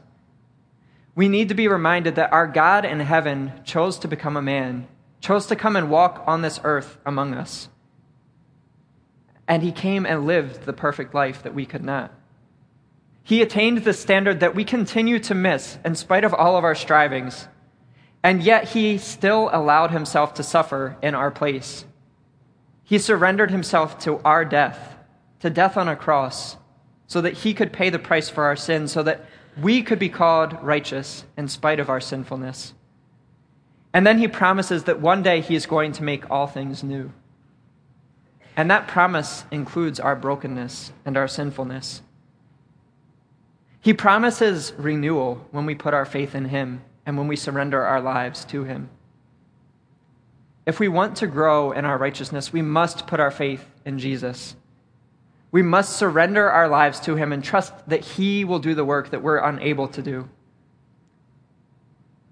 We 1.17 1.29
need 1.29 1.49
to 1.49 1.55
be 1.55 1.67
reminded 1.67 2.13
that 2.15 2.31
our 2.31 2.45
God 2.45 2.85
in 2.85 2.99
heaven 2.99 3.51
chose 3.65 3.97
to 3.99 4.07
become 4.07 4.37
a 4.37 4.41
man, 4.41 4.87
chose 5.19 5.47
to 5.47 5.55
come 5.55 5.75
and 5.75 5.89
walk 5.89 6.23
on 6.27 6.43
this 6.43 6.59
earth 6.63 6.99
among 7.07 7.33
us. 7.33 7.69
And 9.47 9.63
he 9.63 9.71
came 9.71 10.05
and 10.05 10.27
lived 10.27 10.67
the 10.67 10.73
perfect 10.73 11.15
life 11.15 11.41
that 11.41 11.55
we 11.55 11.65
could 11.65 11.83
not. 11.83 12.13
He 13.23 13.41
attained 13.41 13.79
the 13.79 13.93
standard 13.93 14.41
that 14.41 14.53
we 14.53 14.63
continue 14.63 15.17
to 15.21 15.33
miss 15.33 15.79
in 15.83 15.95
spite 15.95 16.23
of 16.23 16.35
all 16.35 16.55
of 16.55 16.63
our 16.63 16.75
strivings. 16.75 17.47
And 18.21 18.43
yet 18.43 18.69
he 18.69 18.99
still 18.99 19.49
allowed 19.51 19.89
himself 19.89 20.35
to 20.35 20.43
suffer 20.43 20.97
in 21.01 21.15
our 21.15 21.31
place. 21.31 21.85
He 22.83 22.99
surrendered 22.99 23.49
himself 23.49 23.97
to 24.01 24.19
our 24.19 24.45
death, 24.45 24.95
to 25.39 25.49
death 25.49 25.77
on 25.77 25.89
a 25.89 25.95
cross, 25.95 26.57
so 27.07 27.21
that 27.21 27.33
he 27.39 27.55
could 27.55 27.73
pay 27.73 27.89
the 27.89 27.97
price 27.97 28.29
for 28.29 28.43
our 28.43 28.55
sins, 28.55 28.91
so 28.91 29.01
that 29.01 29.25
we 29.61 29.81
could 29.81 29.99
be 29.99 30.09
called 30.09 30.61
righteous 30.61 31.23
in 31.37 31.47
spite 31.47 31.79
of 31.79 31.89
our 31.89 32.01
sinfulness. 32.01 32.73
And 33.93 34.05
then 34.05 34.19
he 34.19 34.27
promises 34.27 34.83
that 34.83 35.01
one 35.01 35.23
day 35.23 35.41
he 35.41 35.55
is 35.55 35.65
going 35.65 35.91
to 35.93 36.03
make 36.03 36.29
all 36.29 36.47
things 36.47 36.83
new. 36.83 37.11
And 38.55 38.71
that 38.71 38.87
promise 38.87 39.45
includes 39.51 39.99
our 39.99 40.15
brokenness 40.15 40.91
and 41.05 41.15
our 41.15 41.27
sinfulness. 41.27 42.01
He 43.81 43.93
promises 43.93 44.73
renewal 44.77 45.45
when 45.51 45.65
we 45.65 45.75
put 45.75 45.93
our 45.93 46.05
faith 46.05 46.35
in 46.35 46.45
Him 46.45 46.81
and 47.05 47.17
when 47.17 47.27
we 47.27 47.35
surrender 47.35 47.81
our 47.83 48.01
lives 48.01 48.43
to 48.45 48.63
Him. 48.63 48.89
If 50.65 50.79
we 50.79 50.89
want 50.89 51.15
to 51.17 51.27
grow 51.27 51.71
in 51.71 51.85
our 51.85 51.97
righteousness, 51.97 52.51
we 52.51 52.61
must 52.61 53.07
put 53.07 53.19
our 53.19 53.31
faith 53.31 53.65
in 53.85 53.99
Jesus. 53.99 54.55
We 55.51 55.61
must 55.61 55.97
surrender 55.97 56.49
our 56.49 56.67
lives 56.67 56.99
to 57.01 57.15
Him 57.15 57.31
and 57.31 57.43
trust 57.43 57.73
that 57.87 58.03
He 58.03 58.43
will 58.43 58.59
do 58.59 58.75
the 58.75 58.85
work 58.85 59.11
that 59.11 59.21
we're 59.21 59.37
unable 59.37 59.87
to 59.89 60.01
do. 60.01 60.29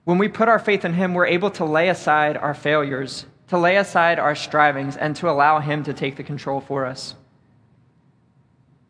When 0.04 0.18
we 0.18 0.28
put 0.28 0.50
our 0.50 0.60
faith 0.60 0.86
in 0.86 0.94
Him, 0.94 1.14
we're 1.14 1.26
able 1.26 1.50
to 1.52 1.66
lay 1.66 1.90
aside 1.90 2.38
our 2.38 2.54
failures, 2.54 3.26
to 3.48 3.58
lay 3.58 3.78
aside 3.78 4.20
our 4.20 4.36
strivings, 4.36 4.98
and 4.98 5.16
to 5.16 5.30
allow 5.30 5.60
Him 5.60 5.84
to 5.84 5.94
take 5.94 6.16
the 6.16 6.24
control 6.24 6.60
for 6.60 6.86
us. 6.86 7.16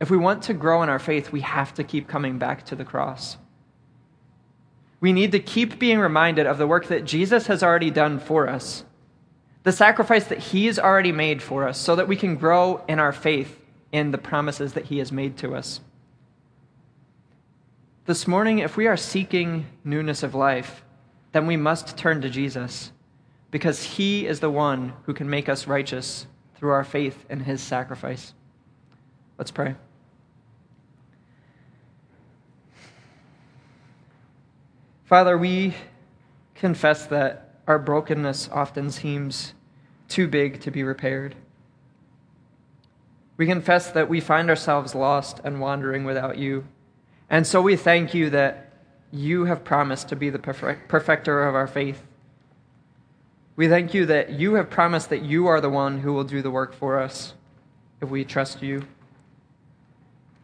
If 0.02 0.10
we 0.10 0.18
want 0.18 0.44
to 0.44 0.54
grow 0.54 0.84
in 0.84 0.90
our 0.90 1.00
faith, 1.00 1.32
we 1.32 1.42
have 1.42 1.74
to 1.76 1.84
keep 1.84 2.08
coming 2.08 2.38
back 2.38 2.66
to 2.66 2.76
the 2.76 2.84
cross. 2.84 3.38
We 5.00 5.14
need 5.14 5.32
to 5.34 5.40
keep 5.40 5.80
being 5.80 6.00
reminded 6.00 6.48
of 6.48 6.58
the 6.58 6.68
work 6.68 6.88
that 6.88 7.06
Jesus 7.06 7.48
has 7.48 7.64
already 7.64 7.92
done 7.92 8.20
for 8.20 8.50
us 8.50 8.84
the 9.66 9.72
sacrifice 9.72 10.26
that 10.26 10.38
He's 10.38 10.78
already 10.78 11.12
made 11.12 11.42
for 11.42 11.68
us 11.68 11.80
so 11.80 11.96
that 11.96 12.08
we 12.08 12.16
can 12.16 12.36
grow 12.36 12.84
in 12.88 13.00
our 13.00 13.12
faith 13.12 13.60
in 13.95 14.12
the 14.12 14.17
promises 14.17 14.73
that 14.73 14.88
He 14.88 14.97
has 14.97 15.10
made 15.10 15.38
to 15.38 15.55
us. 15.55 15.79
This 18.05 18.27
morning, 18.27 18.60
if 18.60 18.75
we 18.75 18.88
are 18.88 18.97
seeking 18.97 19.67
newness 19.86 20.21
of 20.21 20.36
life, 20.36 20.84
then 21.31 21.47
we 21.47 21.55
must 21.55 21.97
turn 21.97 22.19
to 22.19 22.29
Jesus 22.29 22.91
because 23.51 23.81
He 23.84 24.27
is 24.27 24.41
the 24.41 24.49
one 24.49 24.91
who 25.03 25.13
can 25.13 25.29
make 25.29 25.47
us 25.47 25.65
righteous 25.65 26.27
through 26.55 26.71
our 26.71 26.84
faith 26.84 27.25
in 27.29 27.39
His 27.39 27.62
sacrifice. 27.62 28.34
Let's 29.38 29.51
pray. 29.51 29.75
Father, 35.05 35.38
we 35.38 35.73
confess 36.53 37.05
that 37.05 37.62
our 37.65 37.79
brokenness 37.79 38.49
often 38.51 38.91
seems 38.91 39.53
too 40.10 40.27
big 40.27 40.60
to 40.60 40.69
be 40.69 40.84
repaired. 40.84 41.34
We 43.38 43.45
confess 43.45 43.91
that 43.91 44.10
we 44.10 44.19
find 44.19 44.50
ourselves 44.50 44.95
lost 44.95 45.41
and 45.43 45.60
wandering 45.60 46.06
without 46.06 46.38
you. 46.38 46.65
And 47.30 47.45
so 47.45 47.62
we 47.62 47.76
thank 47.76 48.13
you 48.13 48.30
that 48.30 48.74
you 49.12 49.45
have 49.45 49.63
promised 49.63 50.10
to 50.10 50.15
be 50.15 50.30
the 50.30 50.39
perfecter 50.39 51.48
of 51.48 51.56
our 51.56 51.67
faith. 51.67 52.04
We 53.56 53.67
thank 53.67 53.93
you 53.93 54.06
that 54.08 54.32
you 54.32 54.56
have 54.56 54.69
promised 54.69 55.10
that 55.10 55.24
you 55.24 55.48
are 55.48 55.62
the 55.62 55.69
one 55.69 56.00
who 56.00 56.13
will 56.13 56.24
do 56.24 56.41
the 56.41 56.52
work 56.52 56.74
for 56.74 57.00
us 57.00 57.34
if 58.02 58.10
we 58.10 58.26
trust 58.26 58.62
you. 58.62 58.84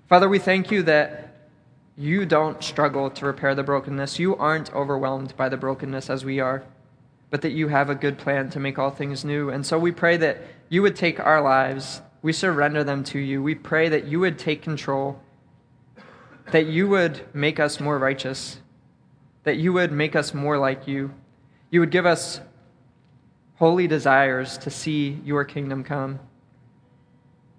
Father, 0.07 0.29
we 0.29 0.39
thank 0.39 0.71
you 0.71 0.83
that 0.83 1.49
you 1.97 2.25
don't 2.25 2.63
struggle 2.63 3.09
to 3.09 3.25
repair 3.25 3.53
the 3.53 3.63
brokenness. 3.63 4.19
You 4.19 4.35
aren't 4.35 4.73
overwhelmed 4.73 5.35
by 5.35 5.49
the 5.49 5.57
brokenness 5.57 6.09
as 6.09 6.25
we 6.25 6.39
are 6.39 6.63
but 7.31 7.41
that 7.41 7.53
you 7.53 7.69
have 7.69 7.89
a 7.89 7.95
good 7.95 8.19
plan 8.19 8.49
to 8.51 8.59
make 8.59 8.77
all 8.77 8.91
things 8.91 9.25
new. 9.25 9.49
And 9.49 9.65
so 9.65 9.79
we 9.79 9.91
pray 9.91 10.17
that 10.17 10.43
you 10.69 10.83
would 10.83 10.97
take 10.97 11.19
our 11.19 11.41
lives, 11.41 12.01
we 12.21 12.33
surrender 12.33 12.83
them 12.83 13.03
to 13.05 13.19
you. 13.19 13.41
We 13.41 13.55
pray 13.55 13.89
that 13.89 14.05
you 14.05 14.19
would 14.19 14.37
take 14.37 14.61
control, 14.61 15.19
that 16.51 16.67
you 16.67 16.87
would 16.87 17.21
make 17.33 17.59
us 17.59 17.79
more 17.79 17.97
righteous, 17.97 18.59
that 19.43 19.57
you 19.57 19.73
would 19.73 19.91
make 19.91 20.15
us 20.15 20.33
more 20.33 20.57
like 20.57 20.87
you. 20.87 21.13
You 21.71 21.79
would 21.79 21.91
give 21.91 22.05
us 22.05 22.41
holy 23.55 23.87
desires 23.87 24.57
to 24.59 24.69
see 24.69 25.19
your 25.23 25.45
kingdom 25.45 25.83
come. 25.83 26.19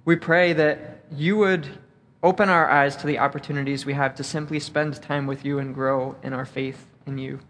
We 0.05 0.17
pray 0.17 0.53
that 0.53 1.05
you 1.13 1.37
would 1.37 1.79
open 2.23 2.49
our 2.49 2.71
eyes 2.71 2.97
to 2.97 3.07
the 3.07 3.19
opportunities 3.19 3.85
we 3.85 3.95
have 3.95 4.15
to 4.17 4.25
simply 4.25 4.61
spend 4.61 5.01
time 5.03 5.27
with 5.27 5.45
you 5.45 5.59
and 5.59 5.75
grow 5.75 6.17
in 6.23 6.33
our 6.33 6.45
faith 6.45 6.87
in 7.07 7.19
you. 7.19 7.41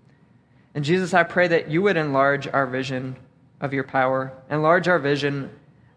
And 0.75 0.85
Jesus, 0.85 1.13
I 1.13 1.23
pray 1.25 1.49
that 1.49 1.69
you 1.69 1.83
would 1.83 1.97
enlarge 1.97 2.49
our 2.49 2.67
vision 2.67 3.17
of 3.61 3.75
your 3.75 3.85
power, 3.85 4.33
enlarge 4.51 4.89
our 4.89 4.99
vision 4.99 5.51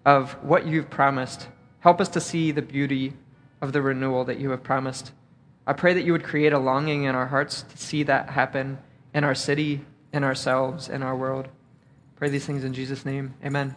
of 0.06 0.34
what 0.44 0.68
you've 0.68 0.90
promised. 0.90 1.48
Help 1.80 2.00
us 2.00 2.10
to 2.10 2.22
see 2.22 2.52
the 2.52 2.62
beauty 2.62 3.14
of 3.62 3.74
the 3.74 3.82
renewal 3.82 4.24
that 4.26 4.40
you 4.40 4.52
have 4.52 4.64
promised. 4.64 5.12
I 5.68 5.74
pray 5.74 5.94
that 5.94 6.06
you 6.06 6.12
would 6.12 6.24
create 6.24 6.54
a 6.54 6.60
longing 6.60 7.04
in 7.06 7.16
our 7.16 7.28
hearts 7.28 7.64
to 7.64 7.78
see 7.78 8.04
that 8.04 8.30
happen 8.30 8.78
in 9.14 9.24
our 9.24 9.36
city, 9.36 9.82
in 10.14 10.24
ourselves, 10.24 10.90
in 10.90 11.02
our 11.02 11.16
world. 11.16 11.48
Pray 12.16 12.30
these 12.30 12.46
things 12.46 12.64
in 12.64 12.74
Jesus' 12.74 13.06
name. 13.06 13.34
Amen. 13.44 13.76